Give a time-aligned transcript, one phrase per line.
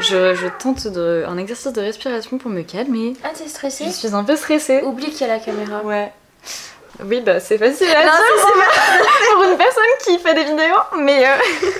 [0.00, 3.14] Je, je tente de, un exercice de respiration pour me calmer.
[3.24, 4.82] Ah, t'es stressée Je suis un peu stressée.
[4.82, 5.82] Oublie qu'il y a la caméra.
[5.82, 6.12] Ouais.
[7.04, 11.26] Oui, bah c'est facile à Non, dire pour une personne qui fait des vidéos, mais
[11.26, 11.70] euh,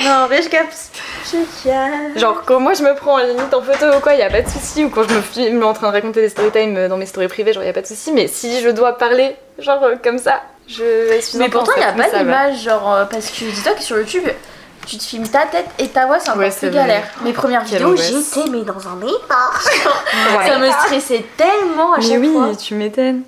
[0.04, 0.90] Non, mais je capte.
[1.24, 4.30] Je genre quand moi je me prends en limite en photo ou quoi, y a
[4.30, 6.76] pas de souci, ou quand je me filme en train de raconter des story time
[6.76, 8.96] euh, dans mes stories privées, genre y a pas de souci, mais si je dois
[8.96, 13.08] parler genre euh, comme ça, je suis Mais pourtant, il n'y a pas d'image, genre,
[13.10, 14.28] parce que dis-toi que sur YouTube,
[14.88, 17.04] tu te filmes ta tête et ta voix, c'est encore Ouais, plus galère.
[17.22, 19.50] Mes premières Quelle vidéos, j'étais mais dans un état.
[20.38, 20.48] Ouais.
[20.48, 22.56] Ça me stressait tellement à Mais chaque oui, fois.
[22.56, 23.22] tu m'étonnes.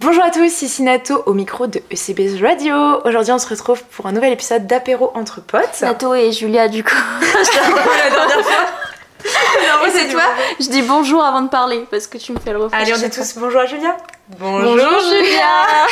[0.00, 3.00] Bonjour à tous, ici Nato au micro de ECB's Radio.
[3.04, 5.80] Aujourd'hui, on se retrouve pour un nouvel épisode d'apéro entre potes.
[5.80, 6.94] Nato et Julia, du coup.
[7.20, 9.86] la dernière fois.
[9.86, 10.22] Et c'est toi
[10.60, 12.78] Je dis bonjour avant de parler parce que tu me fais le refrain.
[12.78, 13.96] Allez, on dit tous bonjour à Julia.
[14.38, 15.86] Bonjour Julia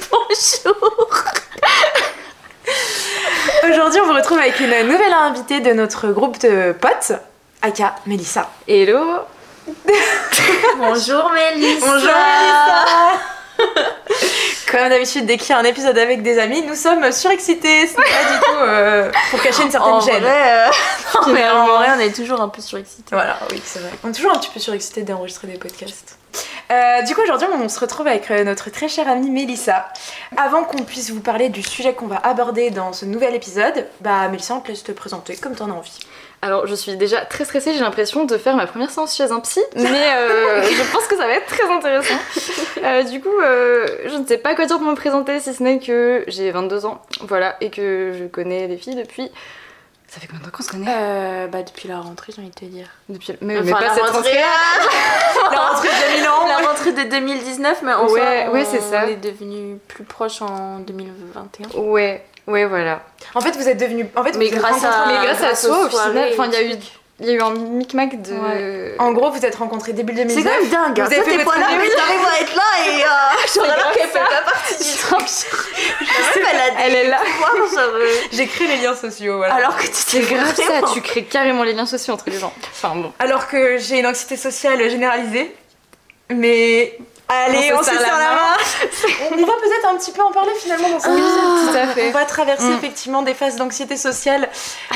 [0.00, 0.18] fois.
[0.64, 1.24] Bonjour.
[3.70, 7.12] Aujourd'hui, on vous retrouve avec une nouvelle invitée de notre groupe de potes,
[7.62, 8.50] Aka Melissa.
[8.66, 9.20] Hello
[10.78, 11.86] Bonjour Mélissa.
[11.86, 12.86] Bonjour Melissa
[14.70, 17.86] Comme d'habitude, dès qu'il y a un épisode avec des amis, nous sommes surexcités.
[17.86, 20.22] Ce n'est pas du tout euh, pour cacher une certaine En gêne.
[20.22, 20.70] vrai, euh,
[21.14, 23.10] non, mais en vrai, on est toujours un peu surexcités.
[23.10, 23.90] Voilà, oui, c'est vrai.
[24.04, 26.18] On est toujours un petit peu surexcités d'enregistrer des podcasts.
[26.70, 29.88] Euh, du coup, aujourd'hui, on se retrouve avec euh, notre très chère amie Mélissa.
[30.36, 34.28] Avant qu'on puisse vous parler du sujet qu'on va aborder dans ce nouvel épisode, bah
[34.28, 35.98] Mélissa, on te laisse te présenter comme t'en as envie.
[36.40, 39.40] Alors je suis déjà très stressée, j'ai l'impression de faire ma première séance chez un
[39.40, 42.14] psy, mais euh, je pense que ça va être très intéressant.
[42.84, 45.62] Euh, du coup, euh, je ne sais pas quoi dire pour me présenter, si ce
[45.62, 49.30] n'est que j'ai 22 ans, voilà, et que je connais les filles depuis...
[50.08, 52.50] Ça fait combien de temps qu'on se connaît Euh, bah, depuis la rentrée, j'ai envie
[52.50, 52.86] de te dire.
[53.10, 53.34] Depuis...
[53.42, 54.38] Mais, mais Enfin, pas la cette rentrée, rentrée
[55.52, 58.80] La rentrée de 2000 ans La rentrée de 2019, mais en Ouais, soi, ouais, c'est
[58.80, 59.02] ça.
[59.04, 61.78] On est devenus plus proches en 2021.
[61.80, 63.02] Ouais, ouais, voilà.
[63.34, 64.06] En fait, vous êtes devenus.
[64.16, 66.28] En fait, Mais vous êtes grâce à- Mais grâce à grâce toi, aux au final,
[66.32, 66.76] enfin, il y a eu...
[67.20, 68.32] Il y a eu un micmac de...
[68.32, 68.94] Ouais.
[69.00, 70.44] En gros, vous êtes rencontrés début 2019.
[70.44, 70.96] C'est quand même dingue.
[70.98, 71.06] Vous hein.
[71.06, 73.90] avez fait t'es votre pas là, mais t'arrives à être là et euh, genre alors
[73.92, 75.28] qu'elle fait pas partie du truc.
[76.00, 77.18] La meuf, elle est là.
[78.30, 79.54] J'ai créé les liens sociaux, voilà.
[79.56, 82.52] Alors que tu C'est grave ça, tu crées carrément les liens sociaux entre les gens.
[82.70, 83.12] Enfin bon.
[83.18, 85.54] Alors que j'ai une anxiété sociale généralisée.
[86.30, 86.96] Mais.
[87.30, 88.36] Allez, On se se serre la la main.
[88.36, 89.36] main.
[89.42, 91.72] On va peut-être un petit peu en parler finalement dans ce Oui, épisode.
[91.72, 92.08] tout à fait.
[92.08, 92.76] On va traverser Mm.
[92.78, 94.48] effectivement des phases d'anxiété sociale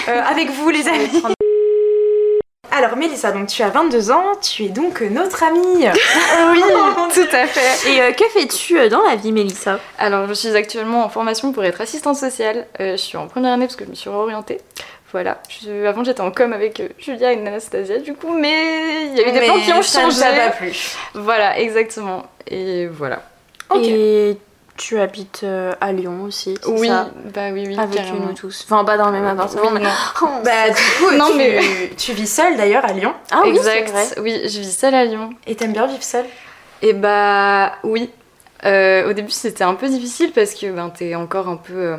[0.09, 1.23] euh, avec vous, les amis.
[2.75, 5.87] Alors, Mélissa, donc tu as 22 ans, tu es donc notre amie.
[6.53, 6.63] Oui,
[7.15, 7.91] tout à fait.
[7.91, 9.79] Et euh, que fais-tu euh, dans la vie, Mélissa?
[9.99, 12.67] Alors, je suis actuellement en formation pour être assistante sociale.
[12.81, 14.59] Euh, je suis en première année parce que je me suis réorientée.
[15.13, 15.43] Voilà.
[15.51, 19.23] Je- avant, j'étais en com avec euh, Julia et Anastasia, du coup, mais il y
[19.23, 20.21] a eu des plans qui ont ça changé.
[20.21, 20.73] t'a pas plu.
[21.15, 22.25] Voilà, exactement.
[22.47, 23.23] Et voilà.
[23.69, 23.83] Ok.
[23.85, 24.39] Et
[24.77, 27.77] tu habites euh, à Lyon aussi, c'est Oui, ça bah oui, oui.
[27.79, 28.27] Avec carrément.
[28.27, 28.65] nous tous.
[28.65, 29.81] Enfin, pas dans le même appartement, Oui, mais.
[29.81, 29.91] non.
[30.23, 30.75] Oh, Bah, du
[31.07, 33.91] coup, Non, tu, mais- tu vis seule d'ailleurs à Lyon ah oui, c'est exact.
[34.17, 34.21] vrai.
[34.23, 35.31] Oui, je vis seule à Lyon.
[35.47, 36.27] et t'aimes bien vivre seule?
[36.81, 38.11] Et bah oui.
[38.65, 41.97] Euh, au début c'était un peu difficile parce que ben, t'es encore un peu, euh,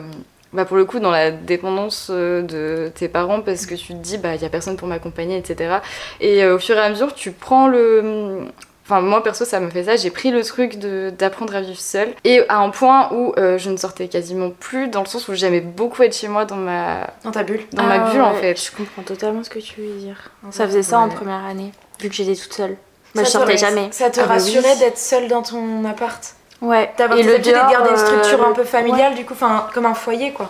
[0.53, 3.93] bah, pour le coup, dans la dépendance euh, de tes parents parce que tu te
[3.99, 5.75] dis bah il y a personne pour m'accompagner, etc.
[6.21, 8.45] Et euh, au fur et à mesure tu prends le...
[8.85, 11.79] Enfin moi perso ça me fait ça, j'ai pris le truc de- d'apprendre à vivre
[11.79, 15.27] seule et à un point où euh, je ne sortais quasiment plus dans le sens
[15.29, 17.61] où j'aimais beaucoup être chez moi dans ma, Dans ta bulle.
[17.71, 18.61] dans ma Ah bulle en fait.
[18.61, 20.17] Je comprends totalement ce que tu veux dire.
[20.51, 22.75] Ça faisait ça en première année, vu que j'étais toute seule.
[23.15, 23.87] Je Ça sortais te- jamais.
[23.91, 24.79] Ça te Ah bah rassurait oui.
[24.79, 26.21] d'être seule dans ton appart
[26.61, 26.91] Ouais.
[26.97, 29.67] D'avoir Et le de garder une structure euh, un peu le- familiale, du coup, enfin,
[29.73, 30.49] comme un foyer, quoi.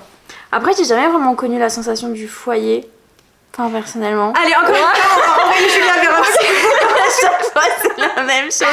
[0.52, 2.88] Après, j'ai jamais vraiment connu la sensation du foyer.
[3.54, 4.32] Enfin, personnellement.
[4.42, 6.24] Allez, encore une fois, on va envoyer Julia vers
[7.60, 8.68] fois, c'est la même chose.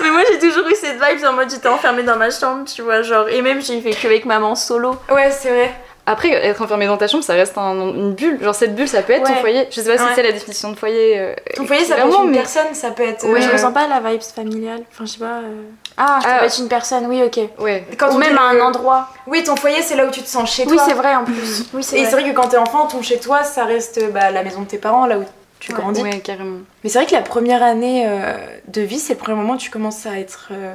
[0.00, 2.82] Mais moi, j'ai toujours eu cette vibe en mode j'étais enfermée dans ma chambre, tu
[2.82, 3.28] vois, genre.
[3.28, 4.96] Et même, j'ai fait que avec maman solo.
[5.10, 5.70] Ouais, c'est vrai.
[6.04, 8.42] Après, être enfermé dans ta chambre, ça reste un- une bulle.
[8.42, 9.68] Genre, cette bulle, ça peut être ton foyer.
[9.70, 10.10] Je sais pas si Ouais.
[10.16, 11.16] c'est la définition de foyer.
[11.20, 13.24] euh, Ton foyer, ça peut être une mais- personne, ça peut être.
[13.24, 14.80] Ouais, je euh, ressens pas la vibe familiale.
[14.92, 15.26] Enfin, je sais pas.
[15.44, 15.62] euh,
[15.96, 16.38] Ah, ça Ah.
[16.40, 17.38] peut être une personne, oui, ok.
[17.60, 17.86] Ouais.
[17.96, 19.10] Quand Ou même à un endroit.
[19.28, 20.84] Oui, ton foyer, c'est là où tu te sens chez Oui, toi.
[20.88, 21.66] c'est vrai en plus.
[21.72, 22.10] Oui, Et c'est vrai.
[22.22, 24.78] vrai que quand t'es enfant, ton chez toi, ça reste bah, la maison de tes
[24.78, 25.24] parents, là où
[25.62, 25.78] tu Ouais.
[25.78, 26.02] grandis.
[26.02, 26.58] Ouais, carrément.
[26.84, 28.34] Mais c'est vrai que la première année euh,
[28.68, 30.74] de vie, c'est le premier moment où tu commences à être euh,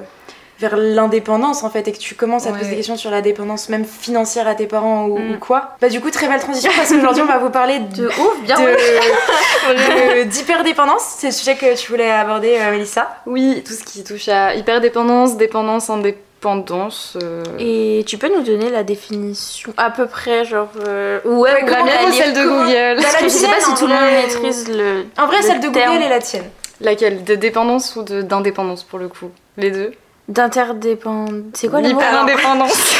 [0.59, 3.21] vers l'indépendance en fait et que tu commences à te poser des questions sur la
[3.21, 5.31] dépendance même financière à tes parents ou, Mm.
[5.33, 5.75] ou quoi.
[5.81, 8.41] Bah du coup très belle transition parce qu'aujourd'hui on va vous parler de, De ouf,
[8.43, 8.55] bien
[9.69, 11.03] de- d'hyperdépendance.
[11.19, 13.17] C'est le sujet que tu voulais aborder euh, Mélissa.
[13.27, 16.23] Oui, tout ce qui touche à hyperdépendance, dépendance, indépendance.
[16.45, 20.69] Euh, Et tu peux nous donner la définition à peu près, genre.
[20.87, 23.47] euh, Ouais, La mienne ou celle de comment- Google Bah, Parce la que je sais
[23.47, 25.05] pas si tout le monde maîtrise le.
[25.17, 26.49] En vrai le celle de terme Google est la tienne.
[26.79, 27.23] Laquelle?
[27.23, 29.31] De dépendance ou de- d'indépendance pour le coup?
[29.57, 29.91] Les deux?
[30.29, 31.31] D'interdépendance.
[31.53, 32.95] C'est quoi L'hyper-indépendance.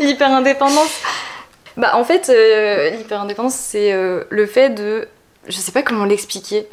[0.00, 1.00] L'hyper-indépendance.
[1.76, 5.06] Bah en fait, euh, l'hyper-indépendance, c'est euh, le fait de...
[5.46, 6.68] Je sais pas comment l'expliquer.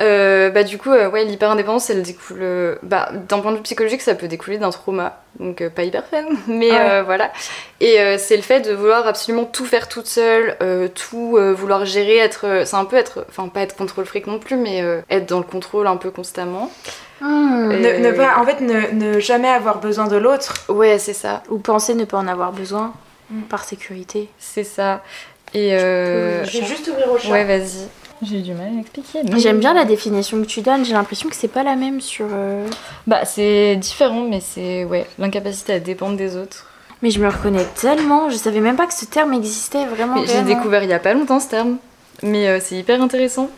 [0.00, 2.38] Euh, bah du coup, euh, ouais, l'hyper-indépendance, elle découle...
[2.40, 5.20] euh, bah, d'un point de vue psychologique, ça peut découler d'un trauma.
[5.38, 6.78] Donc euh, pas hyper fun, mais Ouais.
[6.80, 7.30] euh, voilà.
[7.80, 11.52] Et euh, c'est le fait de vouloir absolument tout faire toute seule, euh, tout euh,
[11.52, 12.46] vouloir gérer, être...
[12.46, 13.26] euh, c'est un peu être...
[13.28, 16.10] Enfin, pas être contrôle fric non plus, mais euh, être dans le contrôle un peu
[16.10, 16.70] constamment.
[17.20, 20.54] Et- Ne, ne pas, en fait, ne, ne jamais avoir besoin de l'autre.
[20.68, 21.42] Ouais, c'est ça.
[21.50, 22.94] Ou penser ne pas en avoir besoin
[23.30, 23.42] Mm.
[23.42, 24.28] par sécurité.
[24.38, 25.00] C'est ça.
[25.54, 25.74] Et...
[25.74, 26.44] Euh...
[26.44, 27.30] Je vais juste ouvrir au chat.
[27.30, 27.86] Ouais, vas-y.
[28.22, 29.20] J'ai du mal à l'expliquer.
[29.24, 32.00] mais- J'aime bien la définition que tu donnes, j'ai l'impression que c'est pas la même
[32.00, 32.26] sur.
[32.30, 32.66] euh,
[33.06, 36.68] Bah, c'est différent, mais c'est ouais, l'incapacité à dépendre des autres.
[37.02, 40.18] Mais je me reconnais tellement, je savais même pas que ce terme existait vraiment.
[40.24, 40.54] J'ai réellement.
[40.54, 41.78] découvert il y a pas longtemps ce terme,
[42.22, 43.50] mais euh, c'est hyper intéressant.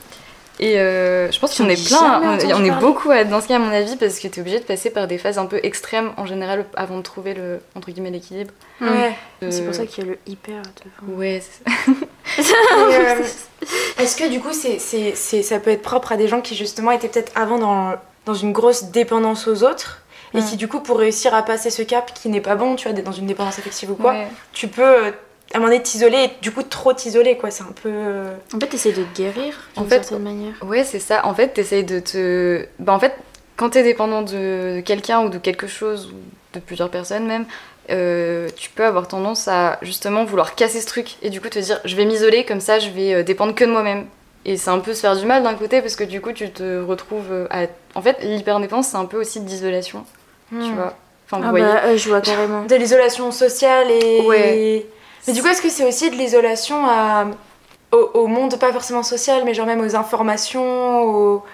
[0.60, 3.56] Et euh, je pense qu'on est plein, on, on est beaucoup à- dans ce cas
[3.56, 6.12] à mon avis parce que t'es obligé de passer par des phases un peu extrêmes
[6.16, 8.52] en général avant de trouver le entre guillemets l'équilibre.
[8.80, 9.14] Ouais.
[9.50, 10.62] C'est pour ça qu'il y a le hyper
[11.02, 11.18] devant.
[11.18, 11.42] Ouais,
[13.98, 16.54] Est-ce que du coup, c'est, c'est, c'est- ça peut être propre à des gens qui
[16.54, 17.94] justement étaient peut-être avant dans,
[18.26, 20.00] dans une grosse dépendance aux autres
[20.36, 22.88] et qui du coup, pour réussir à passer ce cap qui n'est pas bon, tu
[22.90, 24.26] vois, dans une dépendance affective ou quoi, ouais.
[24.52, 25.10] tu peux euh,
[25.52, 27.52] à un moment donné t'issoler et du coup trop t'isoler quoi.
[27.52, 27.88] C'est un peu.
[27.88, 30.54] euh, En fait, t'essayes de te guérir d'une En fait, certaine manière.
[30.62, 31.24] Ouais, c'est ça.
[31.24, 32.66] En fait, t'essayes de te.
[32.80, 33.14] Bah, en fait,
[33.56, 36.16] quand t'es dépendant de quelqu'un ou de quelque chose, ou
[36.54, 37.46] de plusieurs personnes même,
[37.90, 41.58] euh, tu peux avoir tendance à justement vouloir casser ce truc et du coup te
[41.58, 44.06] dire je vais m'isoler, comme ça je vais euh, dépendre que de moi-même.
[44.46, 46.50] Et c'est un peu se faire du mal d'un côté parce que du coup tu
[46.50, 47.64] te retrouves euh, à.
[47.94, 50.04] En fait, l'hyperdépendance c'est un peu aussi d'isolation,
[50.50, 50.74] tu hmm.
[50.74, 50.94] vois.
[51.26, 51.64] Enfin, vous Ah voyez.
[51.64, 52.64] bah, euh, je vois carrément.
[52.64, 54.20] De l'isolation sociale et.
[54.26, 54.86] Ouais.
[55.26, 57.26] Mais du coup, est-ce que c'est aussi de l'isolation à...
[57.92, 61.44] au, au monde, pas forcément social, mais genre même aux informations, aux.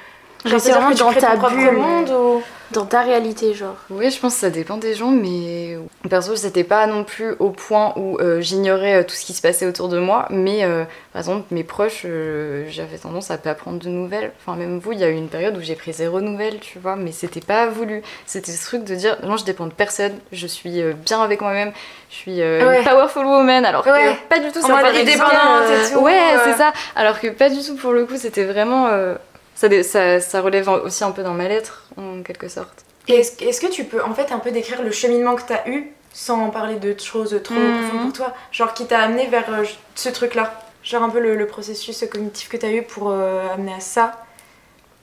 [0.45, 1.73] Genre, c'est vraiment dans ta ton propre bulle.
[1.73, 2.43] monde ou...
[2.73, 3.75] Dans ta réalité, genre.
[3.91, 5.77] Oui, je pense que ça dépend des gens, mais
[6.09, 9.43] perso, c'était pas non plus au point où euh, j'ignorais euh, tout ce qui se
[9.43, 10.27] passait autour de moi.
[10.31, 14.31] Mais euh, par exemple, mes proches, euh, j'avais tendance à pas prendre de nouvelles.
[14.41, 16.79] Enfin, même vous, il y a eu une période où j'ai pris zéro nouvelle, tu
[16.79, 18.03] vois, mais c'était pas voulu.
[18.25, 21.41] C'était ce truc de dire, non, je dépends de personne, je suis euh, bien avec
[21.41, 21.73] moi-même,
[22.09, 22.79] je suis euh, Ouais.
[22.79, 24.17] une powerful woman, alors que Ouais.
[24.29, 25.33] pas du tout par exemple, indépendante
[25.69, 26.39] et euh, tout, Ouais, euh.
[26.45, 26.73] c'est ça.
[26.95, 28.87] Alors que pas du tout pour le coup, c'était vraiment.
[29.61, 32.85] Ça, dé- ça, ça relève aussi un peu d'un mal-être, en quelque sorte.
[33.09, 36.49] Est-ce, que tu peux en fait un peu décrire le cheminement que t'as eu sans
[36.49, 37.79] parler de choses trop Mhm.
[37.89, 39.65] profondes pour toi Genre qui t'a amené vers euh,
[39.95, 40.59] ce truc-là?
[40.83, 44.25] Genre un peu le, le processus cognitif que t'as eu pour euh, amener à ça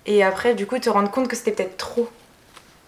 [0.07, 2.09] et après du coup te rendre compte que c'était peut-être trop.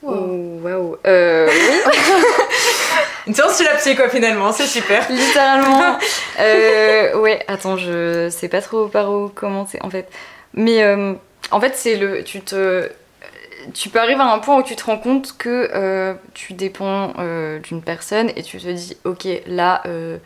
[0.02, 0.98] Waouh.
[1.06, 1.92] Euh, oui.
[3.28, 5.06] Une séance sur la psy quoi finalement, c'est super.
[5.12, 5.98] Littéralement.
[6.40, 10.08] Euh, ouais, attends, je sais pas trop par où commencer en fait.
[10.54, 11.14] Mais euh,
[11.52, 12.24] en fait, c'est le.
[12.24, 12.90] Tu te.
[13.74, 17.14] Tu peux arriver à un point où tu te rends compte que euh, tu dépends
[17.20, 20.18] euh, d'une personne et tu te dis, ok, là, euh,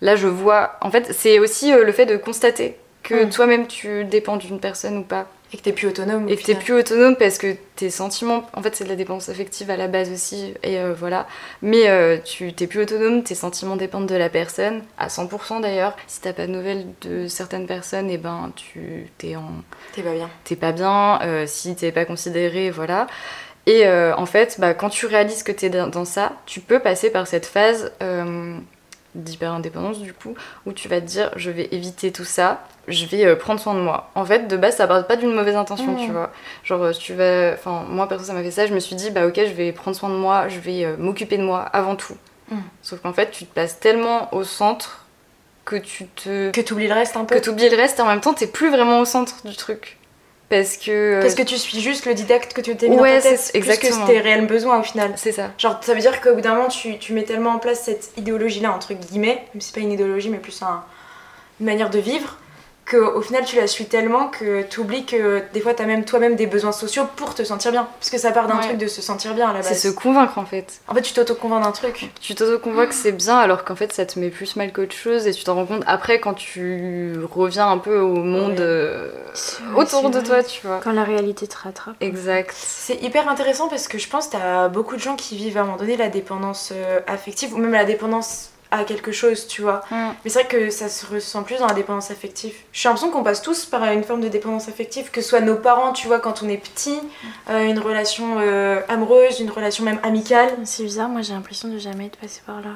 [0.00, 0.76] là je vois.
[0.80, 3.30] En fait, c'est aussi le fait de constater que Mm.
[3.30, 5.26] toi-même tu dépends d'une personne ou pas.
[5.52, 6.26] Et que t'es plus autonome.
[6.26, 8.96] au Et que t'es plus autonome parce que tes sentiments, en fait c'est de la
[8.96, 11.26] dépendance affective à la base aussi, et euh, voilà.
[11.62, 15.96] Mais euh, tu t'es plus autonome, tes sentiments dépendent de la personne, à 100% d'ailleurs.
[16.06, 19.50] Si t'as pas de nouvelles de certaines personnes, et ben tu t'es en
[19.92, 20.30] T'es pas bien.
[20.44, 23.06] t'es pas bien, euh, si t'es pas considéré, voilà.
[23.66, 27.10] Et en fait, bah, quand tu réalises que t'es dans, dans ça, tu peux passer
[27.10, 27.92] par cette phase
[29.14, 30.34] d'hyper-indépendance, du coup,
[30.66, 33.74] où tu vas te dire, je vais éviter tout ça, je vais euh, prendre soin
[33.74, 34.10] de moi.
[34.14, 36.30] En fait, de base, ça part pas d'une mauvaise intention, tu vois.
[36.64, 37.52] Genre, euh, tu vas...
[37.54, 39.72] Enfin, moi, perso, ça m'a fait ça, je me suis dit, bah ok, je vais
[39.72, 42.16] prendre soin de moi, je vais euh, m'occuper de moi avant tout.
[42.50, 42.62] Mhm.
[42.82, 45.04] Sauf qu'en fait, tu te passes tellement au centre
[45.64, 46.50] que tu te...
[46.50, 47.36] Que t'oublies le reste un peu.
[47.36, 49.98] que t'oublies le reste et en même temps, t'es plus vraiment au centre du truc.
[50.50, 50.90] Parce que...
[50.90, 53.30] euh, Parce que tu suis juste le didacte que tu t'es mis Ouais, dans ta
[53.30, 54.06] tête, c'est- plus que exactement.
[54.06, 55.12] tes réels besoins au final.
[55.16, 55.52] C'est ça.
[55.56, 58.10] Genre, ça veut dire qu'au bout d'un moment, tu, tu mets tellement en place cette
[58.16, 60.82] idéologie-là, entre guillemets, même si c'est pas une idéologie, mais plus un-
[61.60, 62.36] une manière de vivre,
[62.90, 66.34] qu'au final, tu la suis tellement que tu oublies que des fois, t'as même toi-même
[66.36, 67.88] des besoins sociaux pour te sentir bien.
[67.98, 68.64] Parce que ça part d'un Ouais.
[68.64, 69.82] truc de se sentir bien à la C'est base.
[69.82, 70.80] se convaincre en fait.
[70.88, 72.10] En fait, tu t'auto-convaincs d'un truc.
[72.20, 75.26] Tu t'auto-convoques que c'est bien alors qu'en fait ça te met plus mal qu'autre chose
[75.26, 78.56] et tu t'en rends compte après quand tu reviens un peu au monde Ouais.
[78.60, 80.80] euh, C'est autour c'est de toi, tu vois.
[80.82, 81.94] Quand la réalité te rattrape.
[82.00, 82.54] Exact.
[82.56, 85.60] C'est hyper intéressant parce que je pense que t'as beaucoup de gens qui vivent à
[85.60, 89.62] un moment donné la dépendance euh, affective ou même la dépendance à quelque chose, tu
[89.62, 89.82] vois.
[89.90, 90.10] Mm.
[90.24, 92.54] Mais c'est vrai que ça se ressent plus dans la dépendance affective.
[92.72, 95.56] J'ai l'impression qu'on passe tous par une forme de dépendance affective, que ce soit nos
[95.56, 96.98] parents, tu vois, quand on est petit,
[97.48, 100.50] euh, une relation euh, amoureuse, une relation même amicale.
[100.64, 102.70] C'est bizarre, moi j'ai l'impression de jamais être passée par là.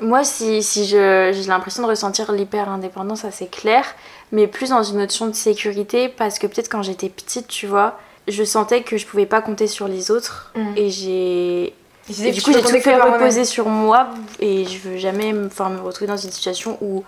[0.00, 3.84] Moi, si, si j'ai l'impression de ressentir l'hyper-indépendance, ça c'est clair,
[4.32, 7.98] mais plus dans une notion de sécurité, parce que peut-être quand j'étais petite, tu vois,
[8.26, 10.72] je sentais que je pouvais pas compter sur les autres, Mm.
[10.76, 11.74] et j'ai.
[12.08, 14.08] Et que du coup, j'ai tout que reposer sur moi,
[14.40, 15.48] et je veux jamais me,
[15.82, 17.02] retrouver dans une situation où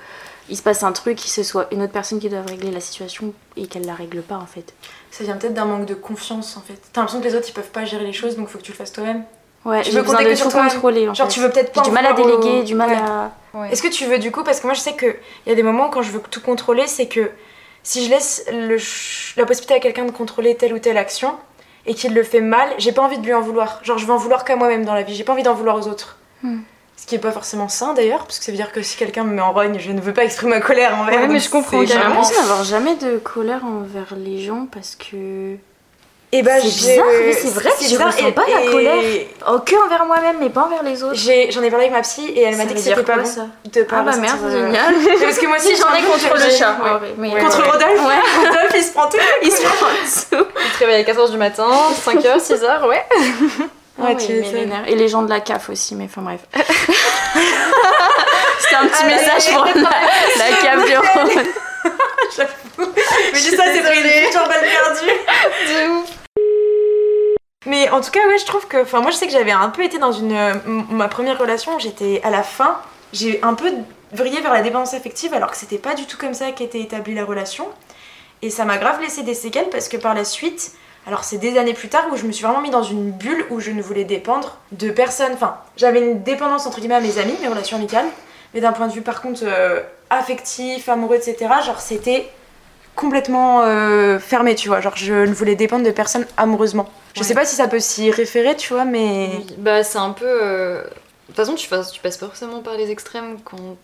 [0.48, 2.80] il se passe un truc, que ce soit une autre personne qui doit régler la
[2.80, 4.72] situation et qu'elle la règle pas en fait.
[5.10, 6.80] Ça vient peut-être d'un manque de confiance en fait.
[6.92, 8.70] T'as l'impression que les autres ils peuvent pas gérer les choses donc faut que tu
[8.72, 9.24] le fasses toi-même.
[9.64, 11.32] Ouais, Tu j'ai veux besoin de que tout contrôler en Genre fait.
[11.34, 12.96] tu veux peut-être pas du mal à au- déléguer, du mal Ouais.
[12.96, 13.32] à.
[13.54, 13.72] Ouais.
[13.72, 15.64] Est-ce que tu veux du coup, parce que moi je sais qu'il y a des
[15.64, 17.30] moments quand je veux tout contrôler, c'est que
[17.82, 18.76] si je laisse le
[19.36, 21.34] la possibilité à quelqu'un de contrôler telle ou telle action
[21.86, 23.80] et qu'il le fait mal, j'ai pas envie de lui en vouloir.
[23.82, 25.76] Genre je veux en vouloir qu'à moi-même dans la vie, j'ai pas envie d'en vouloir
[25.76, 26.18] aux autres.
[26.42, 26.60] Hmm.
[26.96, 29.24] Ce qui est pas forcément sain d'ailleurs, parce que ça veut dire que si quelqu'un
[29.24, 31.20] me met en rogne, je ne veux pas exprimer ma colère envers.
[31.20, 35.56] Ouais, mais je comprends J'ai l'impression d'avoir jamais de colère envers les gens parce que.
[36.32, 38.62] Et bah C'est j'ai- bizarre, oui, c'est vrai que je bizarre, ressens et- pas la
[38.62, 39.02] et colère.
[39.48, 41.14] Oh, que envers moi-même, mais pas envers les autres.
[41.14, 43.22] j'ai- J'en ai parlé avec ma psy et elle m'a dit que c'était pas quoi,
[43.22, 44.94] bon ça de pas Ah bah merde, euh, génial.
[45.22, 46.76] Parce que moi aussi Si j'en ai contre le chat.
[46.82, 47.14] ouais.
[47.16, 47.70] mais- Contre ouais.
[47.70, 48.20] Rodolphe Ouais.
[48.48, 50.46] Rodolphe il se prend tout Il se prend en dessous.
[50.54, 51.68] Tu te réveilles à 14h du matin,
[52.04, 53.04] 5h, 6h, ouais.
[53.98, 54.40] Ouais, Ah tu mais
[54.86, 54.92] les.
[54.92, 56.40] Et les gens de la CAF aussi, mais enfin bref.
[58.58, 61.44] C'était un petit message pour la, la CAF du Rhône.
[62.36, 62.90] J'avoue.
[63.32, 65.08] Mais dis ça, c'est pris une future balle perdue.
[65.08, 66.08] De ouf.
[67.66, 68.82] Mais en tout cas, ouais, je trouve que.
[68.82, 70.36] Enfin, moi, je sais que j'avais un peu été dans une.
[70.90, 72.78] ma première relation, j'étais à la fin.
[73.12, 73.70] J'ai un peu
[74.12, 77.14] vrillé vers la dépendance affective, alors que c'était pas du tout comme ça qu'était établie
[77.14, 77.66] la relation.
[78.42, 80.72] Et ça m'a grave laissé des séquelles parce que par la suite.
[81.08, 83.46] Alors, c'est des années plus tard où je me suis vraiment mis dans une bulle
[83.50, 85.32] où je ne voulais dépendre de personne.
[85.34, 88.06] Enfin, j'avais une dépendance entre guillemets à mes amis, mes relations amicales.
[88.54, 92.28] Mais d'un point de vue, par contre, euh, affectif, amoureux, etc., genre, c'était
[92.96, 94.80] complètement euh, fermé, tu vois.
[94.80, 96.88] Genre, je ne voulais dépendre de personne amoureusement.
[97.14, 97.26] Je Ouais.
[97.26, 99.30] sais pas si ça peut s'y référer, tu vois, mais.
[99.38, 100.24] Oui, Bah, c'est un peu.
[100.26, 100.88] euh, De
[101.28, 103.76] toute façon, tu passes, tu passes forcément par les extrêmes quand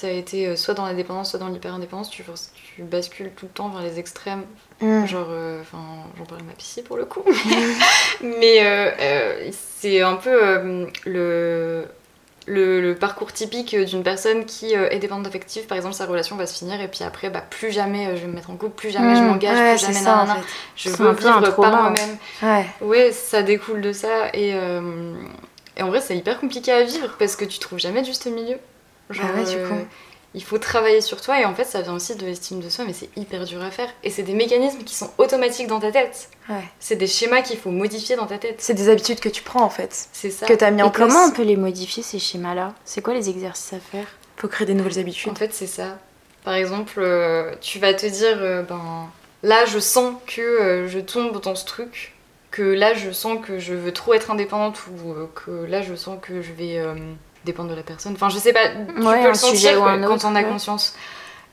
[0.00, 2.10] t'as été euh, soit dans la dépendance, soit dans l'hyper-indépendance.
[2.10, 2.24] Tu,
[2.76, 4.42] tu bascules tout le temps vers les extrêmes.
[4.80, 5.06] Mm.
[5.06, 5.78] Genre, euh, enfin,
[6.18, 7.22] j'en parlais à ma psy pour le coup.
[8.22, 11.84] Mais c'est un peu le,
[12.46, 15.66] le, le parcours typique d'une personne qui euh, est dépendante affective.
[15.66, 18.22] Par exemple, sa relation va se finir et puis après, bah, plus jamais euh, je
[18.22, 19.26] vais me mettre en couple, plus jamais je Mm.
[19.28, 20.34] m'engage, Ouais, plus jamais ça, en nanana.
[20.42, 20.46] fait.
[20.76, 22.16] Je veux vivre par moi-même.
[22.42, 22.66] Ouais.
[22.80, 25.14] Ouais, ça découle de ça et, euh,
[25.76, 28.26] et en vrai c'est hyper compliqué à vivre parce que tu trouves jamais de juste
[28.26, 28.58] milieu.
[29.10, 29.74] Genre, Ah ouais, du coup.
[30.34, 32.84] Il faut travailler sur toi et en fait ça vient aussi de l'estime de soi
[32.84, 35.92] mais c'est hyper dur à faire et c'est des mécanismes qui sont automatiques dans ta
[35.92, 36.28] tête.
[36.48, 36.64] Ouais.
[36.80, 38.56] C'est des schémas qu'il faut modifier dans ta tête.
[38.58, 40.08] C'est des habitudes que tu prends, en fait.
[40.12, 40.46] C'est ça.
[40.46, 41.08] Que t'as mis Et en place.
[41.08, 42.74] comment on peut les modifier ces schémas-là?
[42.84, 44.06] C'est quoi les exercices à faire?
[44.36, 45.30] Faut créer des nouvelles habitudes.
[45.32, 45.98] En fait c'est ça.
[46.42, 49.08] Par exemple, euh, tu vas te dire euh, ben
[49.42, 52.12] là je sens que euh, je tombe dans ce truc
[52.50, 56.18] que là je sens que je veux trop être indépendante ou que là je sens
[56.20, 56.78] que je vais
[57.44, 58.12] dépendre de la personne.
[58.14, 60.42] Enfin, je sais pas, tu Ouais, peux le sentir ou un quand autre, on a
[60.42, 60.48] ouais.
[60.48, 60.94] conscience.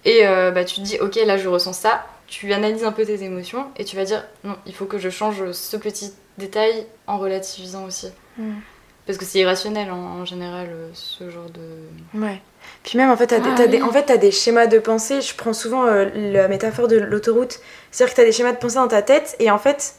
[0.05, 2.05] Et euh, bah, tu te dis, ok, là je ressens ça.
[2.27, 5.09] Tu analyses un peu tes émotions et tu vas dire, non, il faut que je
[5.09, 8.07] change ce petit détail en relativisant aussi.
[8.37, 8.53] Mm.
[9.05, 12.19] Parce que c'est irrationnel en, en général, euh, ce genre de.
[12.19, 12.39] Ouais.
[12.83, 15.21] Puis même, en fait, t'as des, Ah des- en fait, des schémas de pensée.
[15.21, 17.59] Je prends souvent euh, la métaphore de l'autoroute.
[17.91, 19.95] C'est-à-dire que t'as des schémas de pensée dans ta tête et en fait,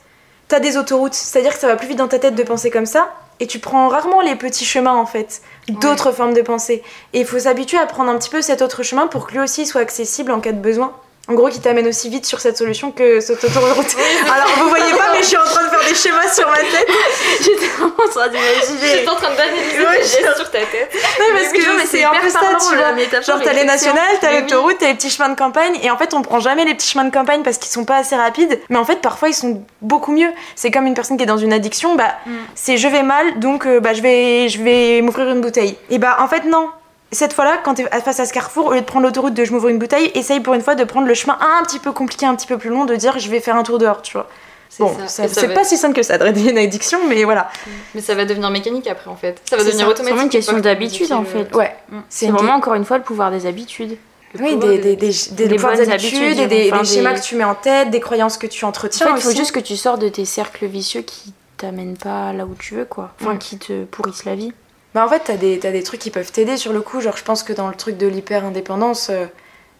[0.48, 1.14] t'as des autoroutes.
[1.14, 3.58] C'est-à-dire que ça va plus vite dans ta tête de penser comme ça et tu
[3.58, 6.82] prends rarement les petits chemins, en fait, d'autres formes de pensée.
[7.12, 9.40] Et il faut s'habituer à prendre un petit peu cet autre chemin pour que lui
[9.40, 10.92] aussi soit accessible en cas de besoin.
[11.28, 13.96] En gros, qui t'amène aussi vite sur cette solution que cette autoroute.
[14.34, 16.56] Alors, vous voyez pas, mais je suis en train de faire des schémas sur ma
[16.56, 16.88] tête.
[17.40, 18.88] J'étais vraiment en train d'imaginer.
[18.96, 20.90] J'étais en train d'analyser Ouais, je- sur ta tête.
[20.92, 23.20] Non, parce Mais non, que c'est un peu ça, tu vois.
[23.22, 26.12] Genre, t'as les nationales, t'as l'autoroute, t'as les petits chemins de campagne, et en fait,
[26.12, 28.76] on prend jamais les petits chemins de campagne parce qu'ils sont pas assez rapides, mais
[28.78, 30.30] en fait, parfois, ils sont beaucoup mieux.
[30.56, 32.30] C'est comme une personne qui est dans une addiction, bah, Mm.
[32.56, 35.76] c'est je vais mal, donc euh, bah, je vais, je vais m'ouvrir une bouteille.
[35.88, 36.68] Et bah, en fait, non.
[37.12, 39.52] Cette fois-là, quand t'es face à ce carrefour, au lieu de prendre l'autoroute de je
[39.52, 42.24] m'ouvre une bouteille, essaye pour une fois de prendre le chemin un petit peu compliqué,
[42.26, 44.28] un petit peu plus long, de dire je vais faire un tour dehors, tu vois.
[44.70, 45.06] C'est Bon, ça.
[45.08, 47.50] ça- Et ça c'est va pas si simple que ça de une addiction, mais voilà.
[47.94, 49.38] Mais ça va devenir mécanique après en fait.
[49.48, 49.90] Ça va C'est devenir ça.
[49.92, 50.04] automatique.
[50.06, 51.54] C'est vraiment une question d'habitude, en fait.
[51.54, 51.76] Ouais.
[51.90, 51.98] Mm.
[52.08, 53.98] C'est une- vraiment encore une fois le pouvoir des habitudes.
[54.34, 56.88] le Oui, des, de- des, des, des, Des bonnes habitudes, habitudes, et des, enfin, des
[56.88, 59.20] schémas des- que tu mets en tête, des croyances que tu En entretiens fait, il
[59.22, 62.74] faut juste que tu sors de tes cercles vicieux qui t'amènent pas là où tu
[62.74, 63.10] veux, quoi.
[63.20, 63.38] Enfin, Mm.
[63.38, 64.54] qui te pourrissent la vie.
[64.94, 67.00] Bah en fait, t'as des, t'as des trucs qui peuvent t'aider sur le coup.
[67.00, 69.26] Genre, je pense que dans le truc de l'hyper-indépendance, euh,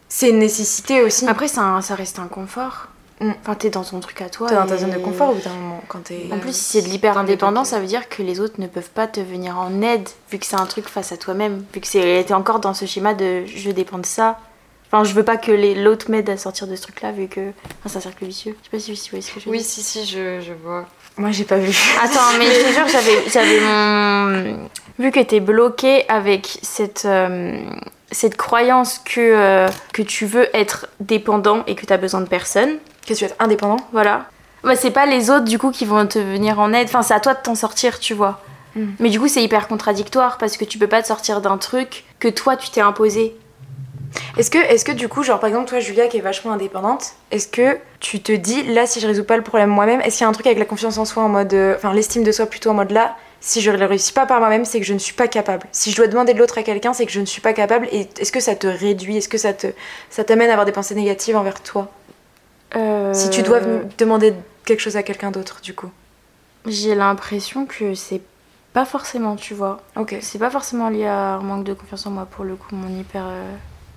[0.09, 1.27] c'est une nécessité aussi.
[1.29, 2.89] Après, ça, ça reste un confort.
[3.21, 3.33] Mm.
[3.43, 4.49] Enfin, t'es dans ton truc à toi.
[4.49, 6.01] t'es dans ta zone de confort au bout d'un moment quand.
[6.33, 9.07] En plus, si c'est de l'hyper-indépendance, ça veut dire que les autres ne peuvent pas
[9.07, 12.25] te venir en aide, vu que c'est un truc face à toi-même, vu que c'est-
[12.27, 14.39] t'es encore dans ce schéma de je dépends de ça.
[14.93, 17.41] Enfin, je veux pas que les- l'autre m'aide à sortir de ce truc-là, vu que.
[17.41, 18.55] Enfin, c'est un cercle vicieux.
[18.61, 19.67] Je sais pas si si vous voyez ce que je veux Oui, dire.
[19.67, 20.87] si, si, je, je vois.
[21.17, 21.75] Moi, j'ai pas vu.
[22.03, 24.69] Attends, mais je te jure, j'avais, j'avais mon.
[24.99, 27.59] Vu que t'es bloqué avec cette, euh,
[28.11, 32.79] cette croyance que, euh, que tu veux être dépendant et que t'as besoin de personne,
[33.07, 34.27] Que tu veux être indépendant voilà.
[34.63, 36.87] Bah, c'est pas les autres du coup qui vont te venir en aide.
[36.89, 38.41] Enfin, c'est à toi de t'en sortir, tu vois.
[38.77, 38.85] Mm.
[39.01, 42.05] Mais du coup, c'est hyper contradictoire parce que tu peux pas te sortir d'un truc
[42.21, 43.35] que toi tu t'es imposé.
[44.37, 47.13] Est-ce que, est que du coup, genre par exemple, toi, Julia, qui est vachement indépendante,
[47.31, 50.25] est-ce que tu te dis, là, si je résous pas le problème moi-même, est-ce qu'il
[50.25, 51.53] y a un truc avec la confiance en soi en mode.
[51.55, 54.25] euh, Enfin, l'estime de soi plutôt en mode là, si je ne le réussis pas
[54.27, 55.67] par moi-même, c'est que je ne suis pas capable.
[55.73, 57.89] Si je dois demander de l'autre à quelqu'un, c'est que je ne suis pas capable.
[57.91, 59.17] Et est-ce que ça te réduit?
[59.17, 59.67] Est-ce que ça te
[60.11, 61.89] ça t'amène à avoir des pensées négatives envers toi?
[62.77, 63.61] Euh, Si tu dois
[63.99, 64.33] demander
[64.65, 65.91] quelque chose à quelqu'un d'autre, du coup.
[66.67, 68.21] J'ai l'impression que c'est
[68.73, 69.81] pas forcément, tu vois.
[69.97, 70.17] Ok.
[70.21, 72.89] C'est pas forcément lié à un manque de confiance en moi pour le coup, mon
[73.01, 73.53] hyper euh,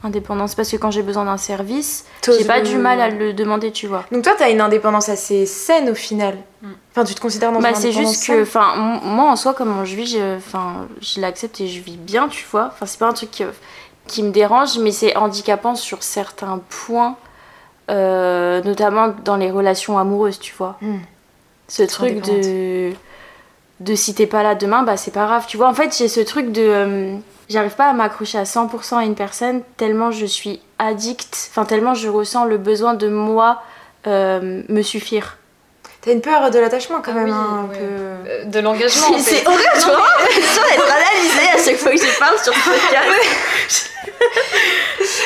[0.06, 0.56] indépendance.
[0.56, 3.88] Parce que quand j'ai besoin d'un service, j'ai pas du mal à le demander, tu
[3.88, 4.06] vois.
[4.12, 6.38] Donc toi, t'as une indépendance assez saine au final.
[6.62, 6.68] Mm.
[6.92, 9.84] Enfin, tu te considères dans Bah, une c'est juste que, enfin, moi en soi, comment
[9.84, 12.70] je vis, je, enfin, je l'accepte et je vis bien, tu vois.
[12.74, 13.44] Enfin, c'est pas un truc qui,
[14.08, 17.18] qui me dérange, mais c'est handicapant sur certains points,
[17.92, 20.78] euh, notamment dans les relations amoureuses, tu vois.
[20.82, 20.98] Mm.
[21.68, 22.92] Ce truc de,
[23.80, 25.68] de si t'es pas là demain, bah c'est pas grave, tu vois.
[25.68, 27.16] En fait, j'ai ce truc de.
[27.50, 31.94] J'arrive pas à m'accrocher à 100% à une personne tellement je suis addict, enfin tellement
[31.94, 33.62] je ressens le besoin de moi
[34.08, 35.38] euh, me suffire.
[36.06, 37.80] T'as une peur de l'attachement quand Ah même, oui, hein, un peu.
[37.82, 39.08] Euh, De l'engagement.
[39.16, 39.46] en fait.
[39.48, 43.92] horrible, tu vois l'impression d'être analysée à chaque fois que je parle sur ce podcast.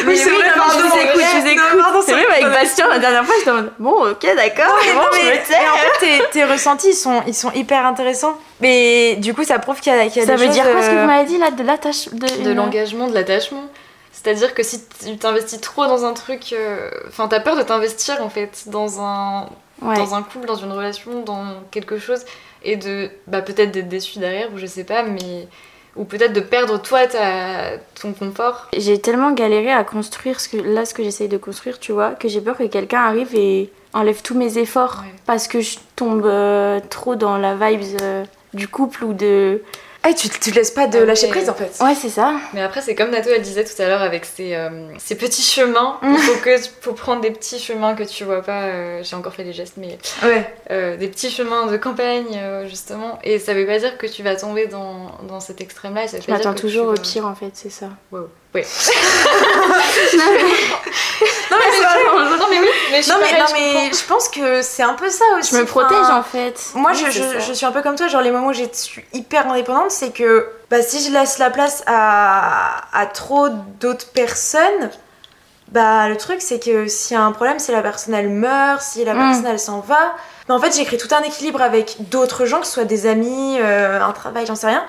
[0.07, 1.63] Oui, c'est vrai, non, mais pardon, je vous écoute, je vous écoute.
[1.77, 2.45] Non, c'est c'est vrai, avec.
[2.53, 5.31] Bastien la dernière fois, j'étais en mode bon, ok, d'accord, Ouais, bon, non, je mais,
[5.31, 5.59] me tais.
[5.59, 8.37] mais en fait, tes, tes ressentis, ils sont, ils sont hyper intéressants.
[8.61, 10.63] Mais du coup, ça prouve qu'il y a, y a Ça des veut choses, dire
[10.71, 13.65] quoi ce que euh, vous m'avez dit là de l'attache de, de l'engagement, de l'attachement?
[14.11, 18.21] C'est-à-dire que si tu t'investis trop dans un truc, euh, enfin t'as peur de t'investir
[18.23, 19.47] en fait dans un
[19.81, 19.95] Ouais.
[19.95, 22.25] dans un couple, dans une relation, dans quelque chose
[22.63, 25.47] et de bah peut-être d'être déçu derrière ou je sais pas, mais
[25.95, 28.67] ou peut-être de perdre toi ta ton confort.
[28.77, 32.11] J'ai tellement galéré à construire ce que là ce que j'essaye de construire, tu vois,
[32.11, 35.13] que j'ai peur que quelqu'un arrive et enlève tous mes efforts Ouais.
[35.25, 39.61] parce que je tombe euh, trop dans la vibes euh, du couple ou de
[40.01, 41.71] Ah, tu, tu te laisses pas de Ah lâcher prise en fait.
[41.83, 42.33] Ouais, c'est ça.
[42.53, 45.41] Mais après c'est comme Nato elle disait tout à l'heure avec ses, euh, ses petits
[45.41, 45.99] chemins.
[46.03, 48.63] Il faut que faut prendre des petits chemins que tu vois pas.
[48.63, 50.49] euh, J'ai encore fait les gestes, mais Ouais.
[50.71, 53.19] euh, des petits chemins de campagne euh, justement.
[53.25, 56.05] Et ça veut pas dire que tu vas tomber dans, dans cet extrême-là.
[56.05, 57.89] et ça veut Je m'attends toujours tu au pire en fait, c'est ça.
[58.13, 58.29] Wow.
[58.55, 58.65] Ouais.
[60.17, 62.37] Non, mais c'est vrai.
[62.37, 63.53] non mais oui, mais je Non, suis mais, pareil, non, je
[63.87, 65.51] mais je pense que c'est un peu ça aussi.
[65.51, 66.59] Je me enfin, protège en fait.
[66.75, 68.53] Moi, Oui, je, c'est je, je suis un peu comme toi, genre les moments où
[68.53, 73.49] je suis hyper indépendante, c'est que bah, si je laisse la place à, à trop
[73.79, 74.89] d'autres personnes,
[75.71, 78.81] bah le truc c'est que s'il y a un problème, si la personne elle meurt,
[78.81, 79.17] si la Mm.
[79.17, 80.15] personne elle s'en va,
[80.47, 83.05] bah, en fait j'ai créé tout un équilibre avec d'autres gens, que ce soit des
[83.05, 84.83] amis, euh, un travail, j'en sais rien.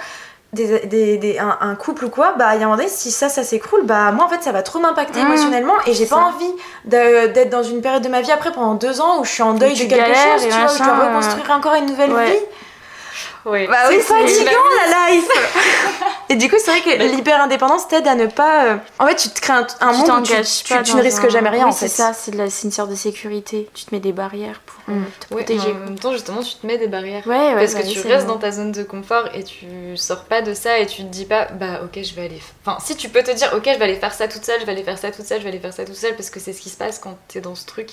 [0.53, 2.89] Des, des- des- un, un couple ou quoi, bah il y a un moment donné,
[2.89, 5.27] si ça, ça s'écroule, bah moi en fait ça va trop m'impacter Mm.
[5.27, 6.53] émotionnellement et j'ai pas envie
[6.87, 9.53] d'être dans une période de ma vie après pendant deux ans où je suis en
[9.55, 12.31] deuil de quelque chose, tu vois, où je dois machin, reconstruire encore une nouvelle ouais.
[12.33, 12.39] vie.
[13.47, 13.67] Ouais.
[13.67, 14.51] Bah oui, C'est- fatigant
[14.91, 15.29] la life
[16.29, 18.67] Et du coup, c'est vrai que l'hyper-indépendance t'aide à ne pas...
[18.67, 20.33] euh, En fait, tu te crées un, un tu monde où tu,
[20.85, 21.89] tu- ne risques un- jamais rien, Oui, en fait.
[21.89, 23.69] c'est ça, c'est de la- c'est une sorte de sécurité.
[23.75, 25.05] Tu te mets des barrières pour euh, Mm.
[25.29, 25.73] te Ouais, protéger.
[25.73, 27.27] en même temps, justement, tu te mets des barrières.
[27.27, 29.67] Ouais, ouais, Parce bah que oui, tu restes dans ta zone de confort et tu
[29.97, 32.41] sors pas de ça et tu te dis pas, bah ok, je vais aller.
[32.65, 34.67] Enfin, si tu peux te dire, ok, je vais aller faire ça toute seule, je
[34.67, 36.41] vais aller faire ça toute seule, je vais aller faire ça toute seule, parce que
[36.41, 37.91] c'est ce qui se passe quand t'es dans ce truc.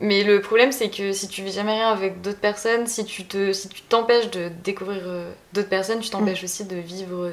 [0.00, 3.24] Mais le problème, c'est que si tu vis jamais rien avec d'autres personnes, si tu
[3.24, 7.32] te, si tu t'empêches de découvrir euh, d'autres personnes, tu t'empêches aussi de vivre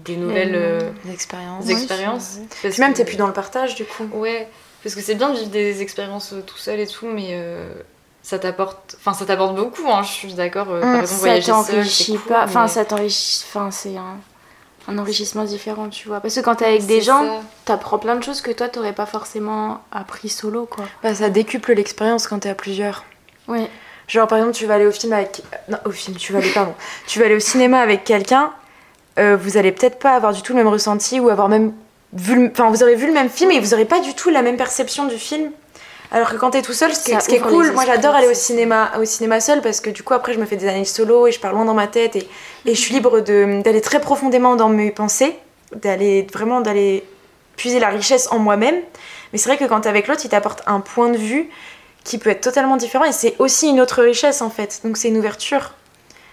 [0.00, 1.64] des nouvelles euh, L'expérience.
[1.64, 2.38] des expériences.
[2.62, 4.04] Parce Puis même, t'es plus dans le partage, du coup.
[4.12, 4.48] Ouais,
[4.82, 7.72] parce que c'est bien de vivre des expériences euh, tout seul et tout, mais euh,
[8.22, 9.88] ça t'apporte, enfin ça t'apporte beaucoup.
[9.88, 10.68] Hein, je suis d'accord.
[10.70, 11.40] euh, par Mm, exemple, ça
[11.72, 12.44] t'enrichit cool, pas.
[12.44, 13.44] Enfin, mais ça t'enrichit.
[13.48, 14.16] Enfin, c'est un,
[14.88, 16.20] un enrichissement différent, tu vois.
[16.20, 19.06] Parce que quand t'es avec des gens, t'apprends plein de choses que toi, t'aurais pas
[19.06, 20.84] forcément appris solo, quoi.
[21.02, 23.04] Bah, ça décuple l'expérience quand t'es à plusieurs.
[23.48, 23.68] Ouais.
[24.08, 25.42] Genre, par exemple, tu vas aller au film avec...
[25.68, 26.74] Non, au film, tu vas aller, pardon.
[27.06, 28.50] tu vas aller au cinéma avec quelqu'un,
[29.18, 31.74] euh, vous allez peut-être pas avoir du tout le même ressenti ou avoir même
[32.14, 32.36] vu...
[32.46, 34.40] le- Enfin, vous aurez vu le même film et vous aurez pas du tout la
[34.40, 35.50] même perception du film.
[36.10, 37.72] Alors que quand t'es tout seul, ce qui, est- Ça ce qui est ouvre cool,
[37.72, 40.46] moi j'adore aller au cinéma, au cinéma seul parce que du coup après je me
[40.46, 42.26] fais des analyses solo et je pars loin dans ma tête et,
[42.64, 45.36] et je suis libre de- d'aller très profondément dans mes pensées,
[45.74, 47.04] d'aller vraiment d'aller
[47.56, 48.76] puiser la richesse en moi-même.
[49.32, 51.50] Mais c'est vrai que quand t'es avec l'autre, il t'apporte un point de vue
[52.04, 54.80] qui peut être totalement différent et c'est aussi une autre richesse en fait.
[54.84, 55.74] Donc c'est une ouverture.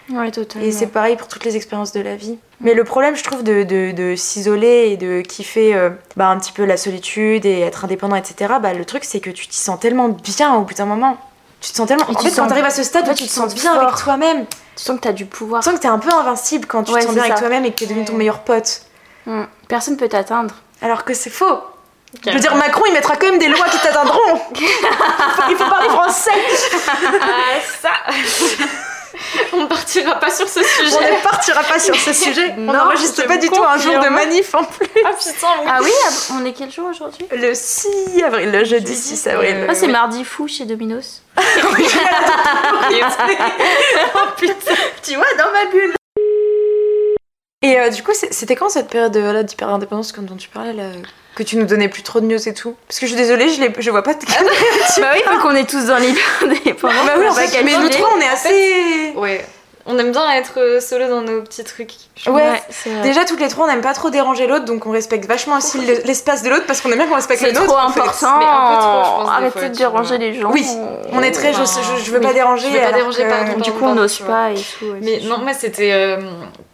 [0.08, 0.66] Ouais, totalement.
[0.66, 2.38] Et c'est pareil pour toutes les expériences de la vie.
[2.60, 6.38] Mais le problème, je trouve, de, de, de s'isoler et de kiffer euh, bah, un
[6.38, 9.58] petit peu la solitude et être indépendant, etc., bah, le truc, c'est que tu t'y
[9.58, 11.18] sens tellement bien au bout d'un moment.
[11.60, 12.04] Tu te sens tellement.
[12.08, 13.82] Et En fait, te quand sens- t'arrives à ce stade tu te sens bien sens
[13.82, 15.62] avec toi-même, Tu sens que t'as du pouvoir.
[15.62, 17.64] tu sens que t'es un peu invincible quand tu Ouais, te sens bien avec toi-même
[17.64, 18.82] et que t'es devenu ton meilleur pote.
[19.26, 19.42] Mm.
[19.68, 20.54] Personne peut t'atteindre.
[20.82, 21.58] Alors que c'est faux.
[22.24, 24.40] Je veux dire, Macron, il mettra quand même des lois qui t'atteindront.
[25.50, 26.30] il faut parler français.
[27.20, 27.90] Ah ça.
[29.52, 31.12] On partira pas sur ce On sujet.
[31.16, 32.54] ne partira pas sur ce sujet.
[32.56, 34.86] On Non, n'enregistre pas du tout un jour de manif en plus.
[35.04, 35.66] Ah putain, oui.
[35.68, 35.90] Ah oui,
[36.32, 37.26] on est quel jour aujourd'hui?
[37.30, 39.54] Le 6 avril, le jeudi Jeudi, 6 avril.
[39.56, 39.92] euh, Ah, c'est oui.
[39.92, 41.22] mardi fou chez Domino's.
[44.14, 45.94] oh putain, tu vois, dans ma bulle.
[47.62, 50.84] Et euh, du coup, c'était quand cette période d'hyper-indépendance comme dont tu parlais là?
[51.36, 53.50] Que tu nous donnais plus trop de news et tout Parce que je suis désolée,
[53.50, 54.20] je, l'ai- je vois pas de
[55.00, 57.06] bah oui, vu qu'on est tous dans l'hyper-indépendance.
[57.06, 59.12] Bah oui, en fait, mais nous trois, on est assez.
[59.14, 59.44] Ouais.
[59.88, 61.92] On aime bien être euh, solo dans nos petits trucs.
[62.26, 62.60] Ouais.
[62.70, 63.02] c'est vrai.
[63.02, 65.78] Déjà, toutes les trois, on n'aime pas trop déranger l'autre, donc on respecte vachement aussi
[65.78, 67.66] le- l'espace de l'autre parce qu'on aime bien qu'on respecte c'est le nôtre.
[67.66, 68.00] trop en fait.
[68.00, 68.38] important.
[68.38, 70.50] Mais un peu trop, je pense, Arrêtez fois, de déranger les gens.
[70.52, 70.66] Oui,
[71.12, 71.52] On est très.
[71.52, 72.66] je, Enfin, je, je veux pas déranger.
[72.68, 74.86] Je veux pas déranger, que- pardon, Du coup, on n'ose pas et tout.
[74.86, 76.18] ouais, Mais c'est non, moi c'était euh,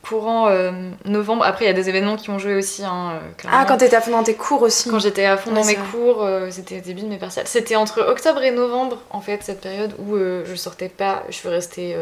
[0.08, 0.70] courant euh,
[1.04, 1.44] novembre.
[1.44, 2.82] Après, il y a des événements qui ont joué aussi.
[2.82, 3.20] Hein.
[3.52, 4.88] Ah, quand t'étais à fond dans tes cours aussi.
[4.90, 5.88] Quand j'étais à fond Ouais, dans c'est mes vrai.
[5.92, 7.46] cours, euh, c'était le début de mes partiels.
[7.46, 11.24] C'était entre octobre et novembre, en fait, cette période où je sortais pas.
[11.28, 11.94] Je suis restée.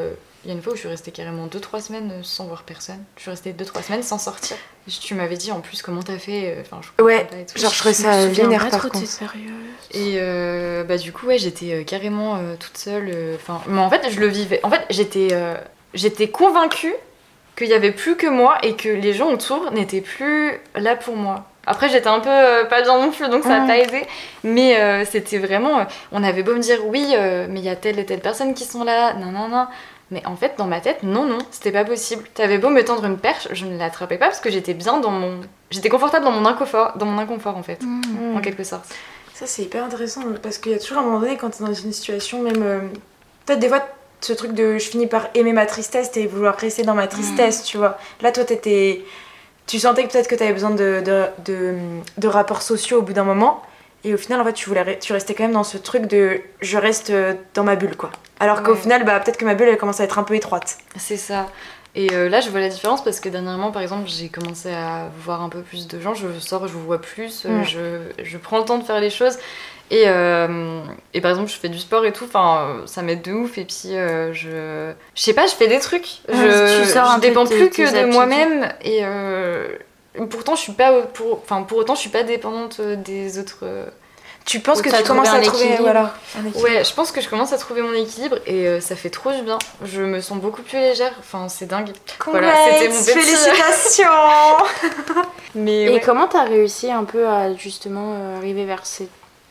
[0.44, 3.02] Il y a une fois où je suis restée carrément 2-3 semaines sans voir personne.
[3.16, 4.56] Je suis restée 2-3 semaines sans sortir.
[5.02, 6.54] Tu m'avais dit en plus comment t'as fait.
[6.56, 7.58] euh, Enfin, je Ouais, et tout.
[7.58, 9.18] Genre, je trouvais ça souviens vénère pas par trop de contre.
[9.18, 9.52] période.
[9.92, 13.10] Et euh, bah du coup ouais j'étais euh, carrément euh, toute seule.
[13.14, 14.60] euh, Enfin mais en fait je le vivais.
[14.62, 15.54] En fait j'étais euh,
[15.92, 16.94] j'étais convaincue
[17.58, 21.16] qu'il y avait plus que moi et que les gens autour n'étaient plus là pour
[21.16, 21.44] moi.
[21.66, 23.66] Après j'étais un peu euh, pas bien non plus donc ça a Mm.
[23.66, 24.02] pas aidé.
[24.42, 25.80] Mais euh, c'était vraiment.
[25.80, 28.20] euh, on avait beau me dire oui euh, mais il y a telle et telle
[28.20, 29.12] personne qui sont là.
[29.14, 29.66] Non non non.
[30.10, 32.24] Mais en fait dans ma tête non non c'était pas possible.
[32.34, 35.10] T'avais beau me tendre une perche je ne l'attrapais pas parce que j'étais bien dans
[35.10, 35.40] mon.
[35.70, 38.36] J'étais confortable dans mon inconfort dans mon inconfort en fait Mm.
[38.36, 38.84] en quelque sorte.
[39.34, 41.72] Ça, c'est hyper intéressant parce qu'il y a toujours un moment donné quand t'es dans
[41.72, 42.62] une situation, même.
[42.62, 42.80] euh,
[43.46, 43.86] Peut-être des fois,
[44.20, 47.62] ce truc de je finis par aimer ma tristesse et vouloir rester dans ma tristesse,
[47.64, 47.96] tu vois.
[48.20, 49.02] Là, toi, t'étais.
[49.66, 51.74] Tu sentais peut-être que t'avais besoin de, de, de,
[52.18, 53.62] de rapports sociaux au bout d'un moment.
[54.04, 56.40] Et au final, en fait, tu, voulais, tu restais quand même dans ce truc de
[56.60, 58.10] je reste euh, dans ma bulle, quoi.
[58.38, 60.78] Alors qu'au final, bah, peut-être que ma bulle, elle commence à être un peu étroite.
[60.96, 61.46] C'est ça.
[61.94, 65.10] Et euh, là, je vois la différence parce que dernièrement, par exemple, j'ai commencé à
[65.24, 66.14] voir un peu plus de gens.
[66.14, 67.64] Je sors, je vous vois plus, euh, Mm.
[67.64, 69.36] je, je prends le temps de faire les choses.
[69.90, 70.80] Et, euh,
[71.14, 73.58] et par exemple, je fais du sport et tout, enfin, ça m'aide de ouf.
[73.58, 74.92] Et puis, euh, je.
[75.16, 76.20] Je sais pas, je fais des trucs.
[76.28, 78.68] Ouais, je tu sors je dépends plus que de moi-même.
[78.84, 79.00] Et
[80.30, 81.02] pourtant, je suis pas.
[81.02, 83.58] Pour, enfin, pour autant, je suis pas dépendante euh, des autres.
[83.62, 83.86] euh,
[84.46, 85.82] Tu penses que tu commences à trouver équilibre.
[85.82, 86.62] voilà, un équilibre.
[86.68, 89.30] Ouais, je pense que je commence à trouver mon équilibre et euh, ça fait trop
[89.32, 89.58] du bien.
[89.84, 91.12] Je me sens beaucoup plus légère.
[91.20, 91.90] Enfin, c'est dingue.
[92.26, 94.04] Voilà, c'était mon petit- Félicitations
[95.54, 96.00] Mais Et ouais.
[96.00, 99.08] comment t'as réussi un peu à justement euh, arriver vers ces-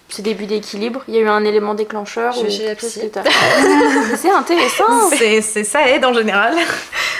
[0.10, 2.76] ce début d'équilibre Il y a eu un élément déclencheur Je ou vais chez la
[4.18, 5.10] C'est intéressant.
[5.18, 6.56] C'est c'est ça aide en général.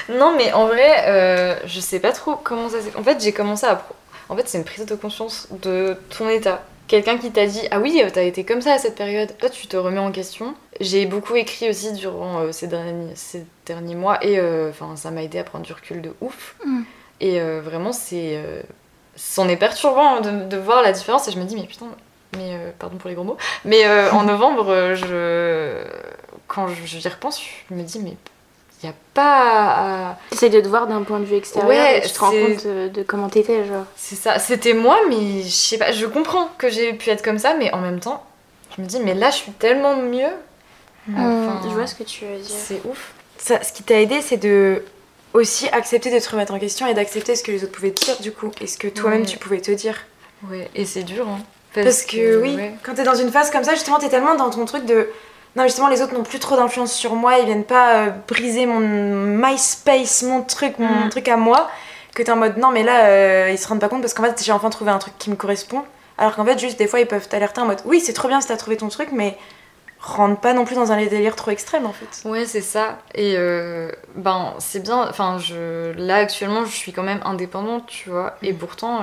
[0.10, 2.96] Non, mais en vrai, euh, je sais pas trop comment ça s'est.
[2.98, 3.86] En fait, j'ai commencé à.
[4.30, 6.64] En fait, c'est une prise de conscience de ton état.
[6.88, 9.30] Quelqu'un qui t'a dit Ah oui, euh, t'as été comme ça à cette période.
[9.38, 10.56] Toi, tu te remets en question.
[10.80, 15.12] J'ai beaucoup écrit aussi durant euh, ces, derniers, ces derniers mois et euh, enfin, ça
[15.12, 16.56] m'a aidé à prendre du recul de ouf.
[16.66, 16.82] Mm.
[17.22, 18.38] Et euh, vraiment, c'est.
[18.38, 18.62] euh,
[19.16, 21.88] C'en est perturbant hein, de, de voir la différence et je me dis Mais putain,
[22.38, 25.84] mais euh, pardon pour les gros mots, mais euh, en novembre, euh, je.
[26.48, 27.40] Quand je- j'y repense,
[27.70, 28.16] je me dis Mais
[28.82, 30.18] il n'y a pas à.
[30.32, 32.66] T'essayes de te voir d'un point de vue extérieur Ouais, et tu te rends compte
[32.68, 33.86] de comment t'étais, genre.
[33.96, 37.38] C'est ça, c'était moi, mais je sais pas, je comprends que j'ai pu être comme
[37.40, 38.24] ça, mais en même temps,
[38.78, 40.32] je me dis, mais là, je suis tellement mieux.
[41.12, 42.56] Enfin, Je vois ce que tu veux dire.
[42.56, 43.14] C'est ouf.
[43.38, 44.84] Ça, ce qui t'a aidé, c'est de
[45.34, 48.04] aussi accepter de te remettre en question et d'accepter ce que les autres pouvaient te
[48.06, 49.26] dire du coup et ce que toi-même Ouais.
[49.28, 49.96] tu pouvais te dire.
[50.50, 51.40] Ouais, et c'est dur, hein.
[51.74, 52.74] Parce, que, oui, ouais.
[52.84, 55.10] quand t'es dans une phase comme ça, justement, t'es tellement dans ton truc de
[55.56, 58.66] non, justement, les autres n'ont plus trop d'influence sur moi, ils viennent pas euh, briser
[58.68, 61.10] mon MySpace, mon truc, mon Mm.
[61.10, 61.70] truc à moi,
[62.14, 64.24] que t'es en mode non, mais là, euh, ils se rendent pas compte parce qu'en
[64.24, 65.84] fait, j'ai enfin trouvé un truc qui me correspond.
[66.18, 68.42] Alors qu'en fait, juste des fois, ils peuvent t'alerter en mode oui, c'est trop bien
[68.42, 69.38] si t'as trouvé ton truc, mais
[70.00, 72.28] rentre pas non plus dans un délire trop extrême en fait.
[72.30, 73.00] Ouais, c'est ça.
[73.16, 75.08] Et euh, ben, c'est bien.
[75.10, 78.36] Enfin, je, là, actuellement, je suis quand même indépendante, tu vois.
[78.44, 79.02] Et pourtant.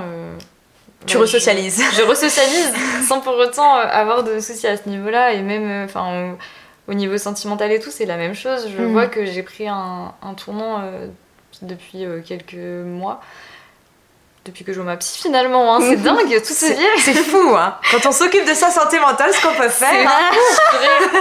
[1.07, 1.83] Tu bah, resocialises.
[1.93, 2.73] Je, je resocialise
[3.09, 5.33] sans pour autant euh, avoir de soucis à ce niveau-là.
[5.33, 6.33] Et même, euh, enfin,
[6.89, 8.69] au, au niveau sentimental et tout, c'est la même chose.
[8.77, 8.93] Je Mhm.
[8.93, 11.07] vois que j'ai pris un, un tournant euh,
[11.63, 13.21] depuis euh, quelques mois.
[14.45, 15.75] Depuis que je vois ma psy, finalement.
[15.75, 15.81] hein.
[15.81, 16.89] C'est dingue, tout se vient.
[16.99, 17.77] c'est fou, hein.
[17.91, 19.91] Quand on s'occupe de sa santé mentale, ce qu'on peut faire.
[19.93, 21.21] vrai.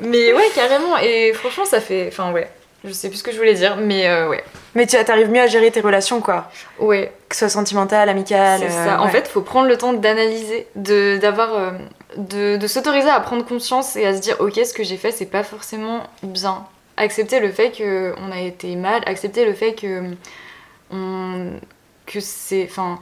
[0.00, 0.98] Mais ouais, carrément.
[0.98, 2.08] Et franchement, ça fait.
[2.08, 2.50] Enfin, ouais.
[2.84, 4.44] Je sais plus ce que je voulais dire, mais euh, ouais.
[4.74, 6.50] Mais tu arrives mieux à gérer tes relations, quoi.
[6.78, 8.60] Ouais, Que ce soit sentimentale, amicale.
[8.60, 9.00] c'est euh, ça.
[9.00, 9.10] En ouais.
[9.10, 11.70] fait, faut prendre le temps d'analyser, de d'avoir, euh,
[12.18, 15.12] de, de s'autoriser à prendre conscience et à se dire, ok, ce que j'ai fait,
[15.12, 16.66] c'est pas forcément bien.
[16.98, 20.02] Accepter le fait que on a été mal, accepter le fait que
[20.90, 21.52] on,
[22.06, 22.98] que c'est, enfin,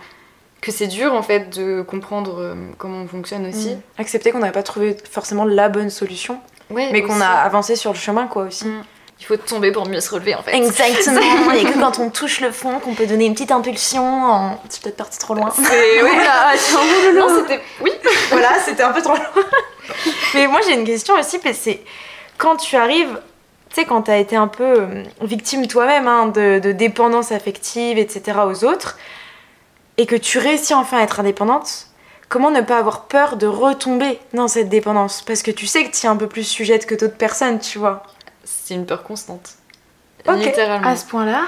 [0.60, 3.74] que c'est dur en fait de comprendre comment on fonctionne aussi.
[3.74, 3.80] Mm.
[3.98, 6.38] Accepter qu'on n'avait pas trouvé forcément la bonne solution,
[6.70, 8.66] Ouais, mais qu'on a avancé sur le chemin, quoi, aussi.
[8.66, 8.84] Mm.
[9.22, 10.56] Il faut tomber pour mieux se relever en fait.
[10.56, 11.20] Exactement.
[11.50, 14.04] A que quand on touche le fond qu'on peut donner une petite impulsion.
[14.04, 14.60] En...
[14.68, 15.52] C'est peut-être parti trop loin.
[15.54, 16.54] C'est oui là,
[17.14, 17.92] non c'était oui.
[18.30, 19.44] voilà, c'était un peu trop loin.
[20.34, 21.84] Mais moi j'ai une question aussi, c'est
[22.36, 23.20] quand tu arrives,
[23.68, 27.30] tu sais, quand tu as été un peu euh, victime toi-même hein, de, de dépendance
[27.30, 28.40] affective, etc.
[28.44, 28.98] aux autres,
[29.98, 31.86] et que tu réussis enfin à être indépendante,
[32.28, 35.22] comment ne pas avoir peur de retomber dans cette dépendance?
[35.22, 37.78] Parce que tu sais que tu es un peu plus sujette que d'autres personnes, tu
[37.78, 38.02] vois.
[38.44, 39.54] C'est une peur constante.
[40.26, 40.88] Littéralement.
[40.88, 41.44] À ce point-là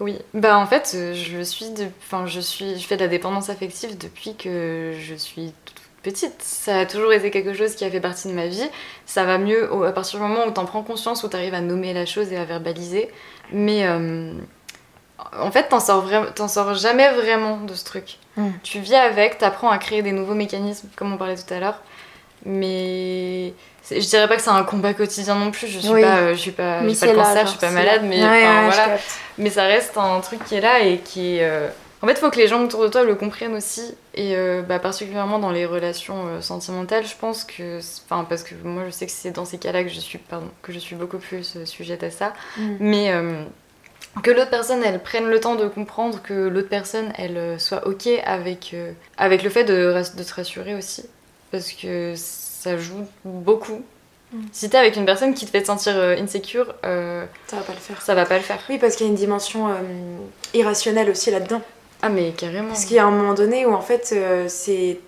[0.00, 1.86] Oui, bah en fait, euh, je suis, de...
[2.02, 6.40] enfin, je suis, je fais de la dépendance affective depuis que je suis toute petite.
[6.40, 8.68] Ça a toujours été quelque chose qui a fait partie de ma vie.
[9.06, 11.92] Ça va mieux à partir du moment où t'en prends conscience, où t'arrives à nommer
[11.92, 13.10] la chose et à verbaliser.
[13.52, 14.32] Mais euh,
[15.38, 18.18] en fait, t'en sors, t'en sors jamais vraiment de ce truc.
[18.36, 18.48] Mm.
[18.62, 21.80] Tu vis avec, t'apprends à créer des nouveaux mécanismes, comme on parlait tout à l'heure.
[22.44, 23.54] Mais
[23.90, 25.66] je dirais pas que c'est un combat quotidien non plus.
[25.66, 26.00] Je suis Oui.
[26.02, 28.02] pas, euh, je suis pas, j'ai pas le là, cancer, genre, je suis pas malade,
[28.04, 28.98] mais Ouais, ouais, voilà.
[29.38, 31.44] Mais ça reste un truc qui est là et qui est.
[31.44, 31.68] euh,
[32.02, 33.94] En fait, il faut que les gens autour de toi le comprennent aussi.
[34.14, 37.78] Et euh, bah, particulièrement dans les relations sentimentales, je pense que.
[38.08, 40.48] Enfin, parce que moi, je sais que c'est dans ces cas-là que je suis, pardon,
[40.62, 42.32] que je suis beaucoup plus sujette à ça.
[42.56, 42.76] Mm.
[42.80, 43.12] Mais.
[44.22, 48.08] que l'autre personne, elle prenne le temps de comprendre, que l'autre personne, elle soit ok
[48.24, 48.76] avec,
[49.18, 51.04] avec le fait de, de te rassurer aussi.
[51.50, 52.14] Parce que
[52.64, 53.82] ça joue beaucoup.
[54.32, 54.38] Mm.
[54.52, 57.62] Si t'es avec une personne qui te fait te sentir euh, insecure, euh, Ça va
[57.62, 58.00] pas le faire.
[58.02, 58.58] ça va pas le faire.
[58.68, 59.72] Oui, parce qu'il y a une dimension euh,
[60.54, 61.60] irrationnelle aussi là-dedans.
[62.02, 62.68] Ah, mais carrément.
[62.68, 64.98] Parce qu'il y a un moment donné où en fait euh, c'est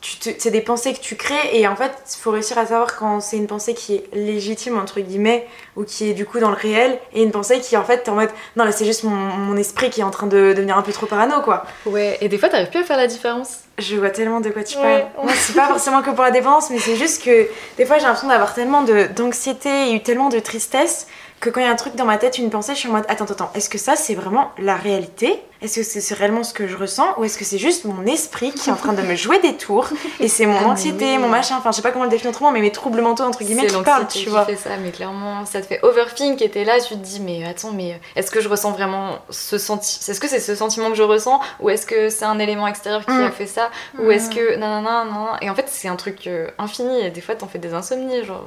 [0.00, 2.66] tu te- c'est des pensées que tu crées et en fait il faut réussir à
[2.66, 6.40] savoir quand c'est une pensée qui est légitime entre guillemets ou qui est du coup
[6.40, 8.84] dans le réel et une pensée qui en fait t'es en mode non là c'est
[8.84, 11.64] juste mon, mon esprit qui est en train de devenir un peu trop parano quoi.
[11.86, 13.60] Ouais, et des fois, t'arrives plus à faire la différence.
[13.78, 14.82] Je vois tellement de quoi tu Ouais.
[15.14, 15.24] parles.
[15.26, 18.04] Moi c'est pas forcément que pour la dépendance mais c'est juste que des fois j'ai
[18.04, 18.82] l'impression d'avoir tellement
[19.16, 21.06] d'anxiété et eu tellement de tristesse
[21.40, 22.92] que quand il y a un truc dans ma tête, une pensée, je suis en
[22.92, 25.42] mode attends, attends, est-ce que ça c'est vraiment la réalité?
[25.64, 28.04] Est-ce que c'est c'est réellement ce que je ressens Ou est-ce que c'est juste mon
[28.06, 29.88] esprit qui est en train de me jouer des tours
[30.20, 31.18] Et c'est mon Ah, anxiété, oui.
[31.18, 33.42] mon machin, enfin je sais pas comment le définir autrement, mais mes troubles mentaux entre
[33.42, 34.44] guillemets C'est qui parlent, tu vois.
[34.44, 37.44] fait ça, mais clairement, ça te fait overthink et t'es là, tu te dis, mais
[37.46, 40.96] attends, mais est-ce que je ressens vraiment ce sentiment Est-ce que c'est ce sentiment que
[40.96, 43.22] je ressens Ou est-ce que c'est un élément extérieur qui Mm.
[43.22, 44.56] a fait ça Ou est-ce que.
[44.56, 45.38] Nanana, nanana.
[45.40, 48.22] Et en fait, c'est un truc euh, infini, et des fois, t'en fais des insomnies,
[48.24, 48.44] genre.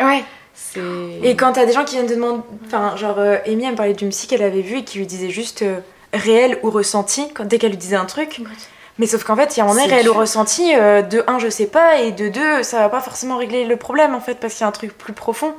[0.00, 0.24] euh, Ouais.
[0.54, 0.80] c'est.
[1.22, 3.76] Et quand t'as des gens qui viennent te demander, enfin genre euh, Amy elle me
[3.76, 5.78] parlait d'une psy qu'elle avait vue et qui lui disait juste euh,
[6.12, 8.40] réel ou ressenti quand, dès qu'elle lui disait un truc.
[8.98, 11.48] Mais sauf qu'en fait, il y a un réel ou ressenti, euh, de un, je
[11.48, 14.54] sais pas, et de deux, ça va pas forcément régler le problème en fait, parce
[14.54, 15.54] qu'il y a un truc plus profond.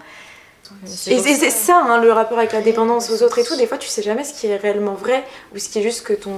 [1.07, 1.39] Et pour c'est ça.
[1.39, 3.55] c'est ça, hein, le rapport avec la dépendance aux autres et tout.
[3.57, 6.03] Des fois, tu sais jamais ce qui est réellement vrai ou ce qui est juste
[6.03, 6.33] que ton,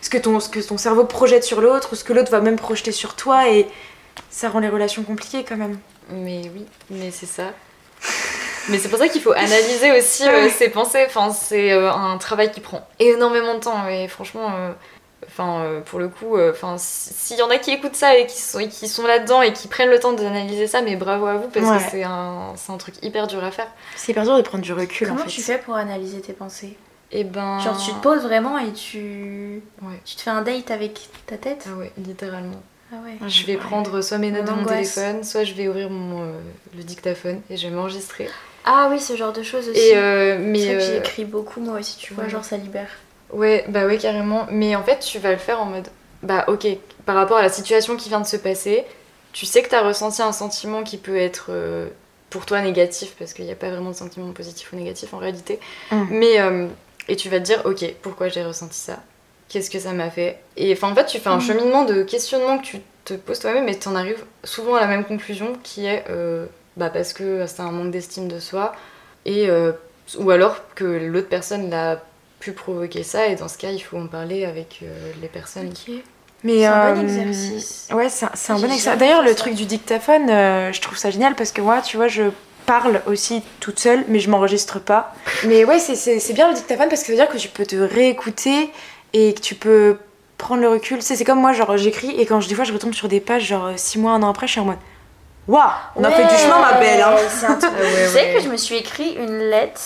[0.00, 2.40] ce que ton, ce que ton cerveau projette sur l'autre ou ce que l'autre va
[2.40, 3.48] même projeter sur toi.
[3.48, 3.66] Et
[4.30, 5.78] ça rend les relations compliquées quand même.
[6.10, 7.52] Mais oui, mais c'est ça.
[8.68, 10.48] Mais c'est pour ça qu'il faut analyser aussi euh, Ouais.
[10.50, 11.04] ses pensées.
[11.06, 13.88] Enfin, c'est euh, un travail qui prend énormément de temps.
[13.88, 14.72] Et franchement, euh,
[15.26, 18.16] enfin, euh, pour le coup, euh, enfin, si- s'il y en a qui écoutent ça
[18.16, 20.96] et qui sont, et qui sont là-dedans et qui prennent le temps d'analyser ça, mais
[20.96, 21.76] bravo à vous parce Ouais.
[21.78, 23.68] que c'est un, c'est un truc hyper dur à faire.
[23.96, 25.30] C'est hyper dur de prendre du recul Comment en fait.
[25.30, 26.76] tu fais pour analyser tes pensées?
[27.14, 27.58] Et ben.
[27.58, 29.60] Genre tu te poses vraiment et tu...
[29.82, 30.00] Ouais.
[30.04, 31.66] tu te fais un date avec ta tête?
[31.68, 32.62] Ah ouais, littéralement.
[32.90, 33.28] Ah ouais.
[33.28, 33.58] Je vais Ouais.
[33.60, 36.32] prendre soit mes notes Mon de mon téléphone, soit je vais ouvrir mon, euh,
[36.76, 38.28] le dictaphone et je vais m'enregistrer.
[38.64, 39.78] Ah oui, ce genre de choses aussi.
[39.78, 42.30] Et euh, mais que euh, j'écris beaucoup moi aussi, tu vois, ouais.
[42.30, 42.88] genre ça libère.
[43.32, 44.46] Ouais, bah ouais, carrément.
[44.50, 45.88] Mais en fait, tu vas le faire en mode,
[46.22, 46.66] bah ok,
[47.06, 48.84] par rapport à la situation qui vient de se passer,
[49.32, 51.88] tu sais que t'as ressenti un sentiment qui peut être euh,
[52.30, 55.18] pour toi négatif, parce qu'il n'y a pas vraiment de sentiment positif ou négatif en
[55.18, 55.58] réalité.
[55.90, 56.04] Mm.
[56.10, 56.66] Mais, euh,
[57.08, 58.98] et tu vas te dire, ok, pourquoi j'ai ressenti ça?
[59.48, 60.38] Qu'est-ce que ça m'a fait?
[60.56, 61.40] Et enfin, en fait, tu fais un Mm.
[61.40, 65.04] cheminement de questionnement que tu te poses toi-même et t'en arrives souvent à la même
[65.04, 68.74] conclusion qui est, euh, bah parce que c'est un manque d'estime de soi,
[69.24, 69.72] et, euh,
[70.18, 72.02] ou alors que l'autre personne l'a
[72.40, 75.68] pu provoquer ça et dans ce cas il faut en parler avec euh, les personnes
[75.68, 75.94] Ok.
[76.44, 77.88] Mais, C'est un euh, bon exercice.
[77.92, 78.98] Ouais, c'est un, c'est un J'ai bon exercice.
[78.98, 79.34] D'ailleurs, le ça.
[79.36, 82.24] truc du dictaphone, euh, je trouve ça génial parce que moi, tu vois, je
[82.66, 85.14] parle aussi toute seule, mais je m'enregistre pas.
[85.46, 87.76] Mais ouais, c'est- bien le dictaphone parce que ça veut dire que tu peux te
[87.76, 88.70] réécouter
[89.12, 89.98] et que tu peux
[90.36, 91.00] prendre le recul.
[91.00, 93.44] C'est comme moi, genre j'écris et quand je, des fois je retombe sur des pages,
[93.44, 94.78] genre 6 mois, un an après, je suis en mode
[95.48, 97.00] Waouh, on a fait du chemin, ma belle.
[97.02, 97.14] hein.
[97.28, 97.72] C'est un truc.
[97.80, 99.80] Ouais, tu sais que je me suis écrit une lettre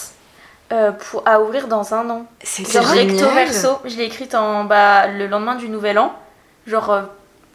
[0.72, 2.26] euh, pour, à ouvrir dans un an.
[2.42, 3.78] C'est recto verso.
[3.84, 6.12] Je l'ai écrite en, bah, le lendemain du nouvel an.
[6.66, 7.02] Genre euh,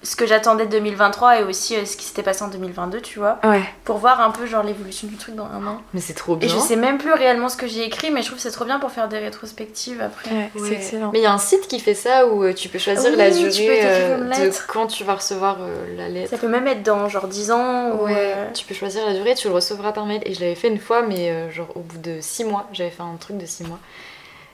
[0.04, 3.20] ce que j'attendais de 2023 et aussi euh, ce qui s'était passé en 2022, tu
[3.20, 3.38] vois.
[3.44, 3.62] Ouais.
[3.84, 5.82] Pour voir un peu genre l'évolution du truc dans un an.
[5.94, 6.48] Mais c'est trop bien.
[6.48, 8.50] Et je sais même plus réellement ce que j'ai écrit, mais je trouve que c'est
[8.52, 10.30] trop bien pour faire des rétrospectives après.
[10.32, 10.70] Ouais, Ouais.
[10.70, 11.12] c'est excellent.
[11.14, 13.16] Mais il y a un site qui fait ça où euh, tu peux choisir Oui,
[13.18, 16.32] la tu peux durée euh, de quand tu vas recevoir euh, la lettre.
[16.32, 18.06] Ça peut même être dans genre 10 ans ou.
[18.06, 20.22] Ouais, euh, tu peux choisir la durée, tu le recevras par mail.
[20.26, 22.90] Et je l'avais fait une fois, mais euh, genre au bout de 6 mois, j'avais
[22.90, 23.80] fait un truc de 6 mois.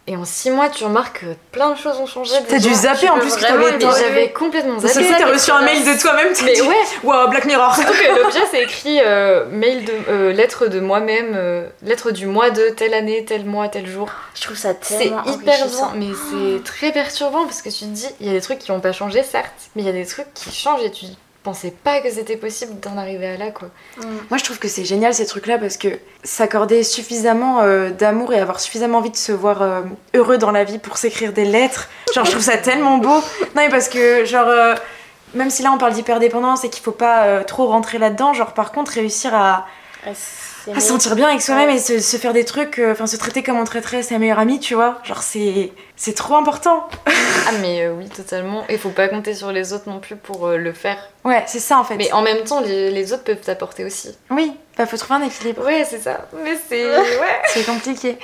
[0.10, 2.32] Et en 6 mois, tu remarques que plein de choses ont changé.
[2.48, 5.06] T'as dû zapper Tu en plus que t'avais J'avais complètement Ça zappé.
[5.06, 7.92] se fait, t'as reçu un mail de toi-même, Mais dit ouais, Wow, Black Mirror Surtout
[7.92, 12.52] que l'objet c'est écrit euh, mail de euh, lettre de moi-même, euh, lettre du mois
[12.52, 14.10] de telle année, tel mois, tel jour.
[14.34, 15.92] Je trouve ça C'est tellement hyper enrichissant.
[15.92, 18.60] bien, mais c'est très perturbant parce que tu te dis, il y a des trucs
[18.60, 21.06] qui n'ont pas changé, certes, mais il y a des trucs qui changent et tu
[21.48, 23.70] pensais pas que c'était possible d'en arriver à là quoi.
[24.30, 25.88] Moi, je trouve que c'est génial ces trucs-là parce que
[26.24, 29.82] s'accorder suffisamment euh, d'amour et avoir suffisamment envie de se voir euh,
[30.14, 31.88] heureux dans la vie pour s'écrire des lettres.
[32.14, 33.16] Genre, je trouve ça tellement beau.
[33.16, 33.22] Non,
[33.56, 34.76] mais parce que, genre, euh,
[35.36, 38.54] même si là on parle d'hyperdépendance et qu'il faut pas euh, trop rentrer là-dedans, genre,
[38.54, 39.66] par contre, réussir à,
[40.06, 40.14] Ouais,
[40.74, 43.18] c'est à sentir bien avec soi-même et se, se faire des trucs, euh, enfin, se
[43.18, 45.00] traiter comme on traiterait sa meilleure amie, tu vois.
[45.04, 46.88] Genre, c'est c'est trop important.
[47.50, 48.66] Ah mais euh, oui, totalement.
[48.68, 50.98] Et faut pas compter sur les autres non plus pour euh, le faire.
[51.24, 51.96] Ouais, c'est ça en fait.
[51.96, 54.14] Mais en même temps, les, les autres peuvent t'apporter aussi.
[54.30, 55.64] Oui, bah, faut trouver un équilibre.
[55.64, 56.28] Ouais, c'est ça.
[56.44, 56.84] Mais c'est...
[56.98, 57.42] Ouais.
[57.48, 58.18] C'est compliqué.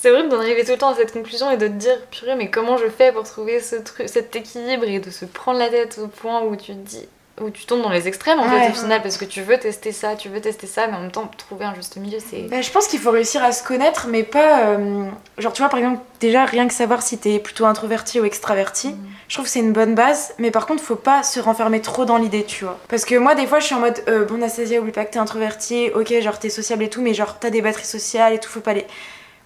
[0.00, 2.36] C'est horrible d'en arriver tout le temps à cette conclusion et de te dire, purée,
[2.36, 5.68] mais comment je fais pour trouver ce truc, cet équilibre et de se prendre la
[5.68, 7.08] tête au point où tu te dis,
[7.40, 8.62] où tu tombes dans les extrêmes en Ouais.
[8.62, 11.00] fait au final parce que tu veux tester ça, tu veux tester ça, mais en
[11.02, 12.42] même temps trouver un juste milieu, c'est.
[12.48, 14.60] Bah, je pense qu'il faut réussir à se connaître, mais pas.
[14.68, 15.04] euh,
[15.38, 18.88] genre, tu vois, par exemple, déjà, rien que savoir si t'es plutôt introverti ou extraverti,
[18.88, 18.98] Mm.
[19.28, 22.04] je trouve que c'est une bonne base, mais par contre, faut pas se renfermer trop
[22.04, 22.78] dans l'idée, tu vois.
[22.88, 25.12] Parce que moi, des fois, je suis en mode, euh, bon, Anastasia, oublie pas que
[25.12, 28.38] t'es introverti, ok, genre, t'es sociable et tout, mais genre, t'as des batteries sociales et
[28.38, 28.86] tout, faut pas les.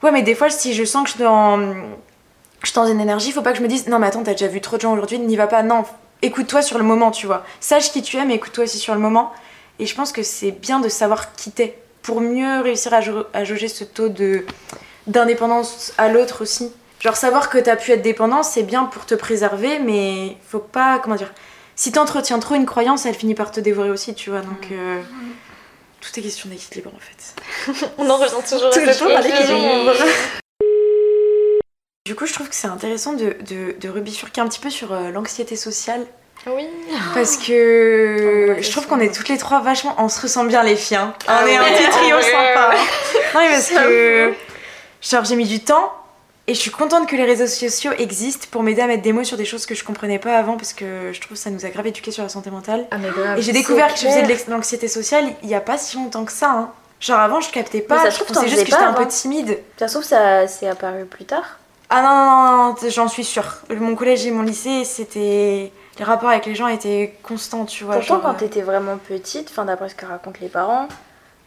[0.02, 1.58] Ouais, mais des fois, si je sens que je suis dans.
[2.62, 4.32] Je suis dans une énergie, faut pas que je me dise, non, mais attends, t'as
[4.32, 5.82] déjà vu trop de gens aujourd'hui, n'y va pas, non,
[6.22, 7.44] écoute-toi sur le moment, tu vois.
[7.60, 9.32] Sache qui tu es, mais écoute-toi aussi sur le moment.
[9.78, 13.00] Et je pense que c'est bien de savoir qui t'es pour mieux réussir à,
[13.32, 14.44] à jauger ce taux de
[15.06, 16.70] d'indépendance à l'autre aussi.
[17.00, 20.98] Genre savoir que t'as pu être dépendant, c'est bien pour te préserver, mais faut pas,
[20.98, 21.32] comment dire,
[21.74, 24.40] si t'entretiens trop une croyance, elle finit par te dévorer aussi, tu vois.
[24.40, 25.00] Donc euh,
[26.00, 27.88] tout est question d'équilibre en fait.
[27.98, 29.92] On en revient toujours à Toujours l'équilibre.
[32.06, 34.92] Du coup, je trouve que c'est intéressant de, de, de rebifurquer un petit peu sur
[34.92, 36.06] euh, l'anxiété sociale.
[36.46, 36.66] Oui.
[37.12, 39.94] Parce Oh, que ouais, je trouve qu'on est toutes les trois vachement.
[39.98, 40.96] On se ressent bien, les filles.
[40.96, 41.14] hein.
[41.28, 42.70] Ah on est un petit trio sympa.
[42.70, 42.76] ouais.
[43.34, 44.32] Non, mais parce que.
[45.02, 45.92] Genre, j'ai mis du temps
[46.46, 49.22] et je suis contente que les réseaux sociaux existent pour m'aider à mettre des mots
[49.22, 51.66] sur des choses que je comprenais pas avant parce que je trouve que ça nous
[51.66, 52.86] a grave éduqués sur la santé mentale.
[52.90, 53.38] Ah mais grave.
[53.38, 56.24] Et j'ai découvert que je faisais de l'anxiété sociale il y a pas si longtemps
[56.24, 56.50] que ça.
[56.50, 56.72] hein.
[56.98, 58.08] Genre, avant, je captais pas.
[58.10, 59.58] je pensais juste que j'étais un peu timide.
[59.78, 61.58] Ça se trouve, ça c'est apparu plus tard.
[61.90, 63.44] Ah non, non, non, non, j'en suis sûre.
[63.76, 65.72] Mon collège et mon lycée, c'était.
[65.98, 67.96] Les rapports avec les gens étaient constants, tu vois.
[67.96, 70.88] Pourtant, genre, quand euh, t'étais vraiment petite, enfin d'après ce que racontent les parents,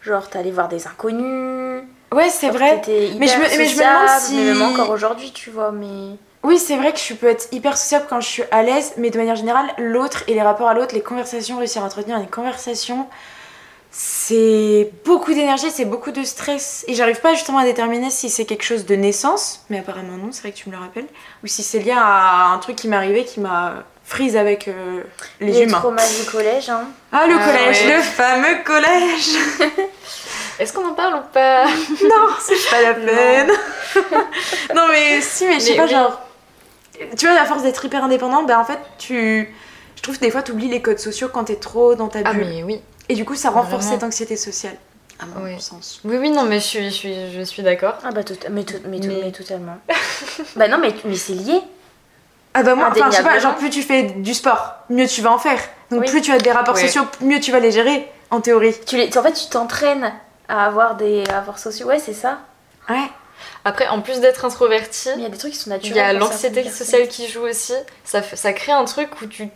[0.02, 1.84] genre t'allais voir des inconnus.
[2.14, 2.82] Ouais, c'est vrai.
[2.82, 5.32] t'étais Mais je me- hyper mais je me demande sociable, si- mais même encore aujourd'hui,
[5.32, 6.18] tu vois, mais.
[6.44, 9.10] Oui, c'est vrai que je peux être hyper sociable quand je suis à l'aise, mais
[9.10, 12.28] de manière générale, l'autre et les rapports à l'autre, les conversations, réussir à entretenir des
[12.28, 13.08] conversations,
[13.96, 16.84] c'est beaucoup d'énergie, c'est beaucoup de stress.
[16.88, 20.30] Et j'arrive pas justement à déterminer si c'est quelque chose de naissance, mais apparemment non,
[20.32, 21.06] c'est vrai que tu me le rappelles,
[21.44, 25.04] ou si c'est lié à un truc qui m'est arrivé qui m'a frise avec euh,
[25.40, 25.78] les, les humains.
[25.78, 26.86] traumas du collège, hein.
[27.12, 27.96] Ah, le Ah collège, ouais.
[27.98, 29.30] le fameux collège
[30.60, 31.66] Est-ce qu'on en parle ou pas?
[32.04, 33.52] Non, c'est pas la peine
[34.76, 35.90] Non, mais si, mais je sais pas, oui.
[35.92, 36.20] genre.
[37.18, 39.54] Tu vois, à force d'être hyper indépendante, bah en fait, tu.
[39.96, 42.34] Je trouve que des fois, t'oublies les codes sociaux quand t'es trop dans ta Ah
[42.34, 42.48] bulle.
[42.48, 42.82] mais oui.
[43.10, 43.92] Et du coup, ça renforce Vraiment.
[43.92, 44.76] cette anxiété sociale.
[45.20, 45.60] À mon Ouais.
[45.60, 46.02] sens.
[46.04, 47.94] Oui oui non mais je suis je suis je suis d'accord.
[48.04, 49.78] Ah bah, tout, mais, tout- mais, tout- Mais- mais totalement.
[50.56, 51.62] bah non, mais, mais c'est lié.
[52.56, 55.22] Ah bah moi, enfin, je sais pas, genre plus tu fais du sport, mieux tu
[55.22, 55.60] vas en faire.
[55.92, 56.08] Donc Oui.
[56.10, 58.76] plus tu as des rapports sociaux, mieux tu vas les gérer, en théorie.
[58.88, 60.12] Tu les, en fait, tu t'entraînes
[60.50, 61.88] à avoir des rapports sociaux.
[61.88, 62.40] Ouais, c'est ça.
[62.90, 63.08] Ouais.
[63.66, 65.96] Après en plus d'être introverti, il y a des trucs qui sont il naturels.
[65.98, 67.74] y a l'anxiété sociale qui joue aussi.
[68.04, 69.48] Ça fait- ça crée un truc où tu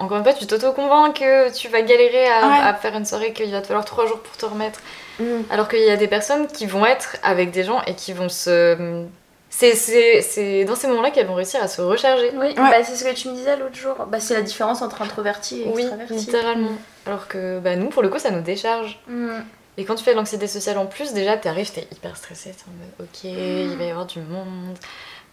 [0.00, 2.58] encore une fois, tu t'auto-convaincs que tu vas galérer à, Ouais.
[2.62, 4.80] à faire une soirée, qu'il va te falloir trois jours pour te remettre.
[5.20, 5.24] Mm.
[5.50, 8.28] Alors qu'il y a des personnes qui vont être avec des gens et qui vont
[8.28, 9.04] se.
[9.52, 12.30] C'est, dans ces moments-là qu'elles vont réussir à se recharger.
[12.36, 13.94] Oui, bah, c'est ce que tu me disais l'autre jour.
[14.08, 16.14] Bah, c'est la différence entre introverti et Oui, extraverti.
[16.14, 16.70] littéralement.
[17.06, 18.98] Alors que bah, nous, pour le coup, ça nous décharge.
[19.08, 19.40] Mm.
[19.76, 22.50] Et quand tu fais de l'anxiété sociale en plus, déjà, t'arrives, t'es hyper stressé.
[22.50, 24.76] T'es en mode, ok, il va y avoir du monde.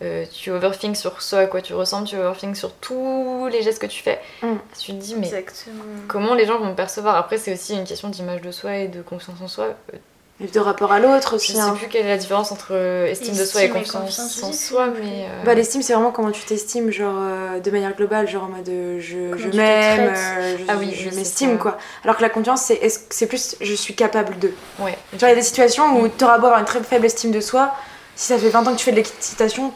[0.03, 3.81] Euh, tu overthink sur ce à quoi tu ressembles, tu overthink sur tous les gestes
[3.81, 4.19] que tu fais.
[4.43, 4.48] Mm.
[4.79, 5.83] Tu te dis, mais Exactement.
[6.08, 7.15] comment les gens vont me percevoir?
[7.15, 9.69] Après, c'est aussi une question d'image de soi et de confiance en soi.
[9.93, 9.98] Euh,
[10.39, 11.54] Et de rapport à l'autre Je aussi.
[11.54, 11.73] sais hein.
[11.75, 14.85] plus quelle est la différence entre euh, estime de soi et confiance, confiance en soi,
[15.02, 15.25] mais.
[15.25, 18.50] euh, Bah, l'estime, c'est vraiment comment tu t'estimes, genre euh, de manière globale, genre en
[18.50, 21.79] mode je, je tu m'aime, euh, je, Ah oui, je m'estime quoi.
[22.04, 22.79] Alors que la confiance, c'est
[23.10, 24.52] c'est plus je suis capable de.
[24.79, 24.95] ouais.
[25.13, 27.31] Genre, il y a des situations où tu auras beau avoir une très faible estime
[27.31, 27.73] de soi,
[28.15, 29.73] si ça fait 20 ans que tu fais de l'équitation,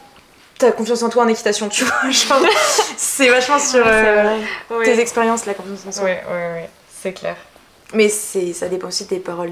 [0.62, 1.96] t'as confiance en toi en équitation, tu vois.
[2.10, 2.40] Genre,
[2.98, 4.38] c'est vachement sur euh,
[4.70, 4.86] Ouais.
[4.86, 6.04] tes expériences, la confiance en soi.
[6.06, 6.70] Ouais, ouais, ouais,
[7.02, 7.36] c'est clair.
[7.94, 9.52] Mais c'est, ça dépend aussi des paroles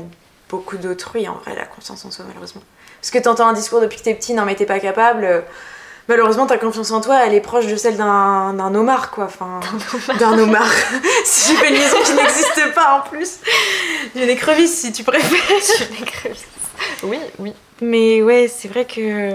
[0.49, 2.62] beaucoup d'autrui, en vrai, la confiance en soi, malheureusement.
[3.01, 5.24] Parce que t'entends un discours depuis que t'es petit, non mais t'es pas capable.
[5.26, 5.41] euh,
[6.07, 9.26] Malheureusement, ta confiance en toi, elle est proche de celle d'un, d'un homard, quoi.
[9.26, 9.60] Enfin,
[10.18, 10.72] d'un homard.
[11.24, 13.38] si j'ai fait une liaison qui n'existe pas en plus.
[14.16, 15.88] D'une écrevisse, si tu préfères.
[15.91, 16.45] Une écrevisse.
[17.03, 17.53] Oui, oui.
[17.82, 19.34] Mais ouais, c'est vrai que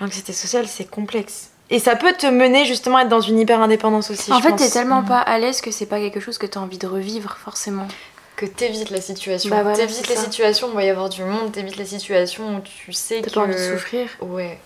[0.00, 1.50] l'anxiété sociale, c'est complexe.
[1.72, 4.32] Et ça peut te mener justement à être dans une hyper indépendance aussi.
[4.32, 5.06] En je fait, t'es tellement Mm.
[5.06, 7.86] pas à l'aise que c'est pas quelque chose que t'as envie de revivre, forcément.
[8.34, 9.50] Que t'évites la situation.
[9.50, 10.24] Bah voilà, t'évites les ça.
[10.24, 13.28] situations où il va y avoir du monde, t'évites les situations où tu sais T'as
[13.28, 13.34] que.
[13.34, 14.08] pas envie de souffrir.
[14.20, 14.58] Ouais.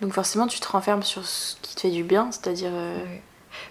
[0.00, 3.22] Donc forcément, tu te renfermes sur ce qui te fait du bien, c'est-à-dire euh, ouais.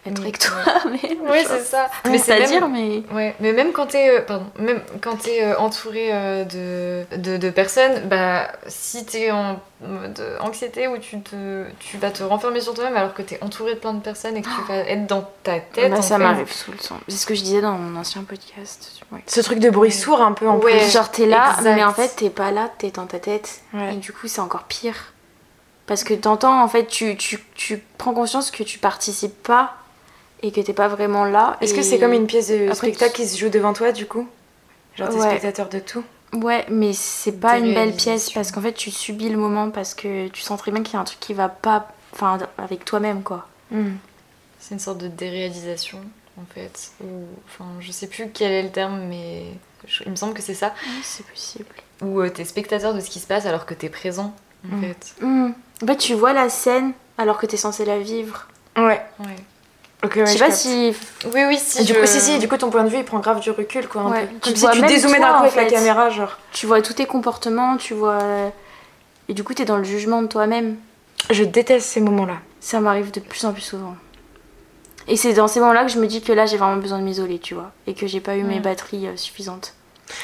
[0.06, 0.58] Être avec toi.
[0.92, 1.90] Mais Ouais, c'est ça.
[2.06, 3.16] Mais c'est c'est-à-dire, même- mais...
[3.16, 7.38] Ouais, mais même quand t'es euh, pardon, même quand t'es euh, entouré euh, de, de,
[7.38, 12.62] de personnes, bah si t'es en mode anxiété où tu te tu vas te renfermer
[12.62, 15.06] sur toi-même alors que t'es entouré de plein de personnes et que tu vas être
[15.06, 15.92] dans ta tête.
[15.92, 16.98] Bah, ça m'arrive sous le sang.
[17.08, 18.92] C'est ce que je disais dans mon ancien podcast.
[19.12, 19.20] Ouais.
[19.28, 20.80] Ce truc de bruit sourd un peu en Ouais.
[20.80, 20.92] plus.
[20.92, 21.76] Genre t'es là, exact.
[21.76, 23.62] mais en fait t'es pas là, t'es dans ta tête.
[23.74, 23.94] Ouais.
[23.94, 25.14] Et du coup c'est encore pire.
[25.88, 29.78] Parce que t'entends, en fait, tu, tu, tu prends conscience que tu participes pas
[30.44, 31.58] et que t'es pas vraiment là.
[31.62, 33.92] Est-ce que c'est comme une pièce de Après, spectacle tu- qui se joue devant toi
[33.92, 34.28] du coup?
[34.96, 35.30] Genre t'es Ouais.
[35.30, 36.04] spectateur de tout?
[36.34, 39.94] Ouais, mais c'est pas une belle pièce parce qu'en fait tu subis le moment parce
[39.96, 41.88] que tu sens très bien qu'il y a un truc qui va pas.
[42.14, 43.48] Enfin, avec toi-même quoi.
[43.72, 43.94] Hmm.
[44.60, 46.00] C'est une sorte de déréalisation
[46.40, 46.92] en fait.
[47.02, 49.46] Ou enfin je sais plus quel est le terme mais
[49.88, 50.74] je- il me semble que c'est ça.
[50.86, 51.66] Oui, c'est possible.
[52.02, 54.36] Où euh, t'es spectateur de ce qui se passe alors que t'es présent
[54.72, 54.82] en Mm.
[54.82, 55.16] fait.
[55.22, 55.52] Hmm.
[55.84, 58.48] En fait, tu vois la scène alors que t'es censé la vivre.
[58.78, 59.02] Ouais.
[59.20, 59.36] Ouais.
[60.04, 60.58] Ok, ouais, je sais pas capte.
[60.58, 60.96] si.
[61.34, 62.98] Oui oui si Et du je- coup, si, si, du coup, ton point de vue,
[62.98, 64.02] il prend grave du recul, quoi.
[64.02, 64.22] un Ouais.
[64.28, 64.34] peu.
[64.36, 66.38] Tu Comme si vois tu dézoomais d'un coup avec la caméra, genre.
[66.52, 68.20] Tu vois tous tes comportements, tu vois.
[69.30, 70.78] Et du coup, t'es dans le jugement de toi-même.
[71.32, 72.38] Je déteste ces moments-là.
[72.60, 73.96] Ça m'arrive de plus en plus souvent.
[75.08, 77.04] Et c'est dans ces moments-là que je me dis que là, j'ai vraiment besoin de
[77.04, 77.72] m'isoler, tu vois.
[77.88, 78.60] Et que j'ai pas eu mes Ouais.
[78.60, 79.74] batteries euh, suffisantes.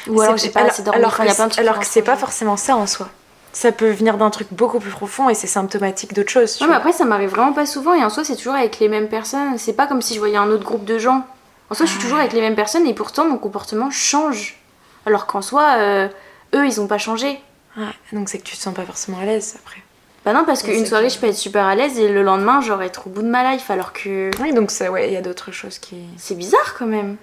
[0.06, 0.98] Ou alors que C'est- j'ai pas alors- assez dormi.
[0.98, 2.16] Alors, Enfin, il y a plein de que, trucs alors qui que rentrent c'est pas
[2.16, 3.08] forcément ça en soi.
[3.54, 6.60] Ça peut venir d'un truc beaucoup plus profond et c'est symptomatique d'autre chose.
[6.60, 7.94] Non, mais après, ça m'arrive vraiment pas souvent.
[7.94, 9.56] Et en soi, c'est toujours avec les mêmes personnes.
[9.58, 11.24] C'est pas comme si je voyais un autre groupe de gens.
[11.70, 14.58] En soi, je suis toujours avec les mêmes personnes et pourtant, mon comportement change.
[15.06, 16.08] Alors qu'en soi, euh,
[16.54, 17.40] eux, ils ont pas changé.
[17.76, 19.80] Ouais, donc c'est que tu te sens pas forcément à l'aise après.
[20.24, 22.60] Bah non, parce Ouais, qu'une soirée, je peux être super à l'aise et le lendemain,
[22.60, 23.70] genre être au bout de ma life.
[23.70, 25.96] Alors que Oui, donc ça, ouais, il y a d'autres choses qui.
[26.16, 27.16] c'est bizarre quand même.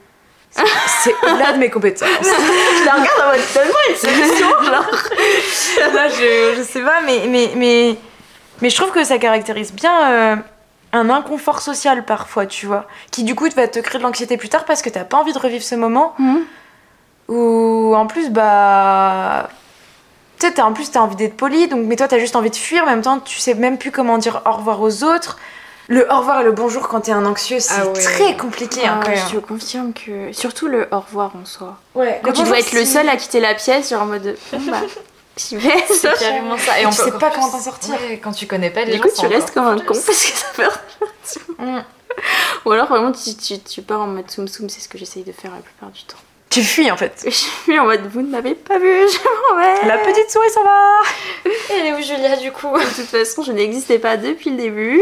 [1.03, 2.09] C'est au-delà de mes compétences.
[2.21, 5.93] je la regarde en mode tellement une solution, genre.
[5.93, 7.97] Là, je, je sais pas, mais, mais, mais,
[8.61, 10.35] mais je trouve que ça caractérise bien euh,
[10.93, 12.85] un inconfort social parfois, tu vois.
[13.11, 15.33] Qui du coup va te créer de l'anxiété plus tard parce que t'as pas envie
[15.33, 16.13] de revivre ce moment.
[16.19, 16.41] Mhm.
[17.29, 19.49] Ou en plus, bah.
[20.39, 22.55] Tu sais, en plus, t'as envie d'être poli, donc, mais toi, t'as juste envie de
[22.55, 22.83] fuir.
[22.83, 25.37] En même temps, tu sais même plus comment dire au revoir aux autres.
[25.93, 27.93] Le au revoir et le bonjour quand t'es un anxieux, c'est Ah ouais.
[28.01, 28.85] très compliqué.
[28.85, 29.19] hein, Ah, quand même.
[29.29, 30.31] je te confirme que.
[30.31, 31.77] Surtout le au revoir en soi.
[31.95, 34.37] Ouais, Quand tu dois être le seul à quitter la pièce, genre en mode.
[34.53, 34.81] Bon bah.
[35.37, 35.83] J'y vais.
[35.89, 36.79] C'est carrément ça.
[36.79, 37.95] Et on tu sais pas comment t'en sortir.
[37.95, 39.03] Ouais, quand tu connais pas les Du gens.
[39.03, 39.87] coup, c'est tu restes comme un plus.
[39.87, 41.79] con parce que ça fait Mm.
[42.65, 45.23] Ou alors vraiment tu, tu, tu pars en mode soum soum, c'est ce que j'essaye
[45.23, 46.17] de faire la plupart du temps.
[46.49, 47.21] Tu fuis en fait.
[47.25, 49.17] Je suis en mode vous ne m'avez pas vu, je
[49.55, 49.87] m'en vais.
[49.87, 50.99] La petite souris s'en va.
[51.69, 52.77] Elle est où Julia du coup?
[52.77, 55.01] De toute façon, je n'existais pas depuis le début.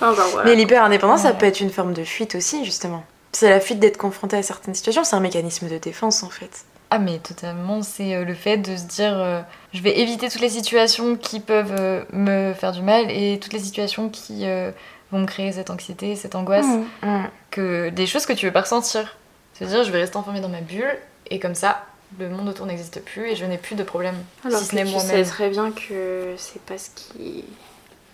[0.00, 0.48] Enfin, genre voilà.
[0.50, 3.04] Mais l'hyper-indépendance, ça peut être une forme de fuite aussi, justement.
[3.32, 6.64] C'est la fuite d'être confronté à certaines situations, c'est un mécanisme de défense en fait.
[6.90, 9.42] Ah mais totalement, c'est euh, le fait de se dire euh,
[9.74, 13.52] je vais éviter toutes les situations qui peuvent euh, me faire du mal et toutes
[13.52, 14.70] les situations qui euh,
[15.12, 16.64] vont me créer cette anxiété, cette angoisse,
[17.02, 17.24] Mmh.
[17.50, 19.18] que des choses que tu veux pas ressentir.
[19.58, 20.96] Se dire je vais rester enfermée dans ma bulle
[21.30, 21.84] et comme ça
[22.18, 24.16] le monde autour n'existe plus et je n'ai plus de problème.
[24.46, 27.44] Alors si ce que n'est tu sais très bien que c'est pas ce qui.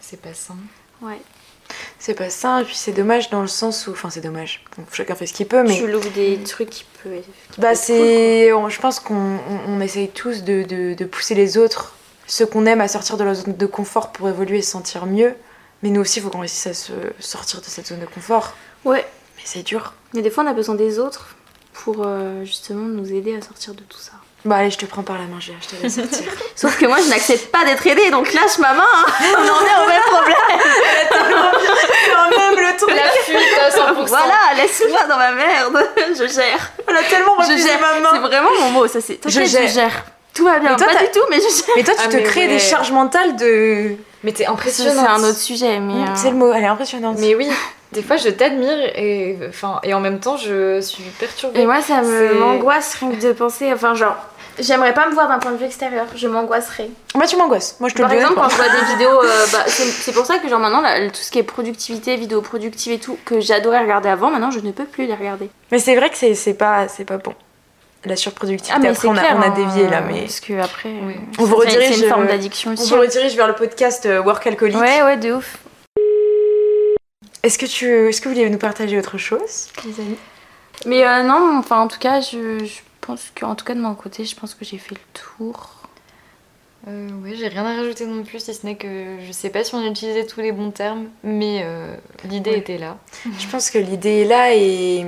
[0.01, 0.57] C'est pas sain.
[1.01, 1.21] Ouais.
[1.99, 3.93] C'est pas ça, et puis c'est dommage dans le sens où.
[3.93, 4.65] Enfin, c'est dommage.
[4.77, 5.77] Bon, chacun fait ce qu'il peut, mais.
[5.77, 7.21] Tu loues des trucs qui peuvent
[7.53, 8.49] qui Bah, c'est.
[8.49, 11.95] Je pense qu'on on, on essaye tous de, de- de pousser les autres,
[12.27, 15.07] ceux qu'on aime, à sortir de leur zone de confort pour évoluer et se sentir
[15.07, 15.35] mieux.
[15.83, 18.55] Mais nous aussi, il faut qu'on réussisse à se sortir de cette zone de confort.
[18.85, 19.05] Ouais.
[19.37, 19.93] Mais c'est dur.
[20.15, 21.37] Mais des fois, on a besoin des autres
[21.75, 24.13] pour euh, justement nous aider à sortir de tout ça.
[24.45, 26.31] Bah, allez, je te prends par la main, je te laisse sortir.
[26.55, 28.85] Sauf que moi, je n'accepte pas d'être aidée, donc lâche ma main.
[28.95, 29.05] hein.
[29.39, 30.37] On en est au même problème.
[32.31, 34.07] même le truc La fuite à 100%.
[34.09, 35.89] Voilà, laisse-moi dans ma merde.
[36.11, 36.71] Je gère.
[36.87, 37.81] Elle a tellement Je refusé gère.
[37.81, 39.19] ma C'est main vraiment mon mot, ça c'est.
[39.25, 39.69] Je je gère.
[39.69, 40.05] gère.
[40.35, 40.71] tout va bien.
[40.73, 42.49] Mais toi, pas du tout, mais je Mais toi, tu Ah, te crées ouais.
[42.49, 43.97] des charges mentales de.
[44.23, 45.07] Mais t'es c'est impressionnante.
[45.09, 45.95] un autre sujet, mais.
[46.03, 47.17] euh, C'est le mot, elle est impressionnante.
[47.19, 47.49] Mais oui,
[47.93, 51.61] des fois je t'admire et, enfin, et en même temps je suis perturbée.
[51.61, 53.71] Et moi, ça me C'est- m'angoisse rien que de penser.
[53.73, 54.17] Enfin, genre,
[54.59, 56.07] j'aimerais pas me voir d'un point de vue extérieur.
[56.15, 56.89] Je m'angoisserais.
[57.15, 57.77] Moi, tu m'angoisses.
[57.81, 58.21] Moi, je te Par le dis.
[58.23, 60.81] exemple, quand je vois des vidéos, euh, bah, c'est c'est pour ça que genre maintenant
[60.81, 64.51] là, tout ce qui est productivité, vidéo productive et tout, que j'adorais regarder avant, maintenant
[64.51, 65.51] je ne peux plus les regarder.
[65.73, 67.35] Mais c'est vrai que c'est c'est pas, c'est pas bon.
[68.07, 68.75] La surproductivité.
[68.77, 69.35] Ah mais Après, c'est on a, clair.
[69.39, 70.21] on a hein, dévié là, mais.
[70.23, 71.15] parce que après, Oui.
[71.15, 74.07] euh, On vous redirige, C'est une forme euh, d'addiction On vous redirige vers le podcast
[74.25, 74.77] Work Alcoolique.
[74.79, 75.57] Ouais, ouais, de ouf.
[77.43, 80.17] Est-ce que tu, est-ce que vous voulez nous partager autre chose, les amis
[80.87, 83.81] Mais euh, non, enfin en tout cas, je, je pense que, en tout cas de
[83.81, 85.71] mon côté, je pense que j'ai fait le tour.
[86.89, 89.65] Euh, ouais, j'ai rien à rajouter non plus, si ce n'est que je sais pas
[89.65, 91.97] si on utilisait tous les bons termes, mais euh,
[92.29, 92.59] l'idée Ouais.
[92.59, 92.99] était là.
[93.39, 94.99] Je pense que l'idée est là et.
[95.01, 95.05] et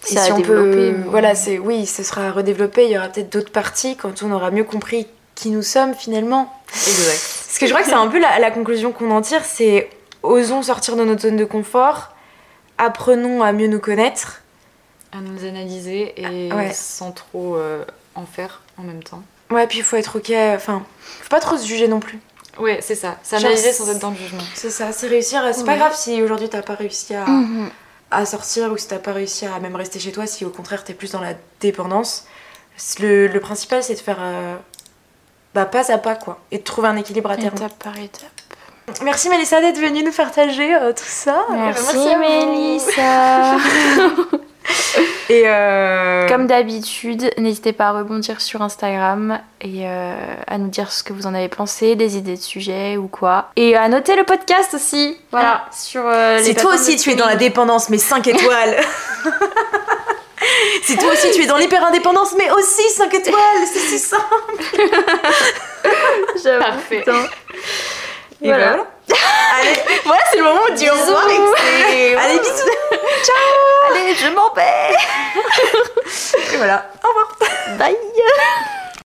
[0.00, 2.84] si on peut, mais- voilà, c'est oui, ce sera redéveloppé.
[2.86, 6.50] Il y aura peut-être d'autres parties quand on aura mieux compris qui nous sommes finalement.
[6.72, 7.44] Exact.
[7.46, 9.90] Parce que je crois que c'est un peu la, la conclusion qu'on en tire, c'est
[10.22, 12.14] osons sortir de notre zone de confort,
[12.78, 14.40] apprenons à mieux nous connaître.
[15.12, 16.72] À nous analyser et Ah, ouais.
[16.74, 17.84] sans trop euh,
[18.14, 19.22] en faire en même temps.
[19.50, 20.82] Ouais, puis il faut être ok, enfin,
[21.22, 22.18] faut pas trop se juger non plus.
[22.58, 23.08] Ouais, c'est ça.
[23.08, 24.42] Genre, S'analyser sans être dans le jugement.
[24.54, 25.42] C'est ça, c'est réussir.
[25.54, 25.78] C'est pas Ouais.
[25.78, 27.70] grave si aujourd'hui t'as pas réussi à, Mhm.
[28.10, 30.84] à sortir ou si t'as pas réussi à même rester chez toi, si au contraire
[30.84, 32.26] t'es plus dans la dépendance.
[33.00, 34.56] Le, le principal c'est de faire euh,
[35.54, 37.56] bah, pas à pas quoi et de trouver un équilibre à terme.
[37.56, 38.28] Étape par étape.
[39.02, 41.44] Merci Mélissa d'être venue nous partager euh, tout ça.
[41.50, 42.18] Merci, vous.
[42.18, 43.56] Mélissa.
[45.30, 50.14] Et euh, Comme d'habitude, n'hésitez pas à rebondir sur Instagram et euh,
[50.46, 53.50] à nous dire ce que vous en avez pensé, des idées de sujets ou quoi.
[53.56, 55.18] Et à noter le podcast aussi.
[55.30, 58.76] Voilà, sur euh, les si toi aussi tu es dans la dépendance mais 5 étoiles.
[60.84, 64.22] si toi aussi tu es dans l'hyper-indépendance mais aussi 5 étoiles, c'est si simple.
[66.42, 67.04] J'avoue, Parfait.
[68.40, 68.68] Et Voilà.
[68.68, 68.86] voilà.
[69.10, 71.24] Allez, Voilà, c'est le moment où on dit au revoir.
[71.24, 72.70] allez bisous.
[73.90, 74.96] Allez, je m'en vais.
[76.52, 76.90] Et voilà.
[77.04, 77.36] Au revoir.
[77.78, 77.96] Bye.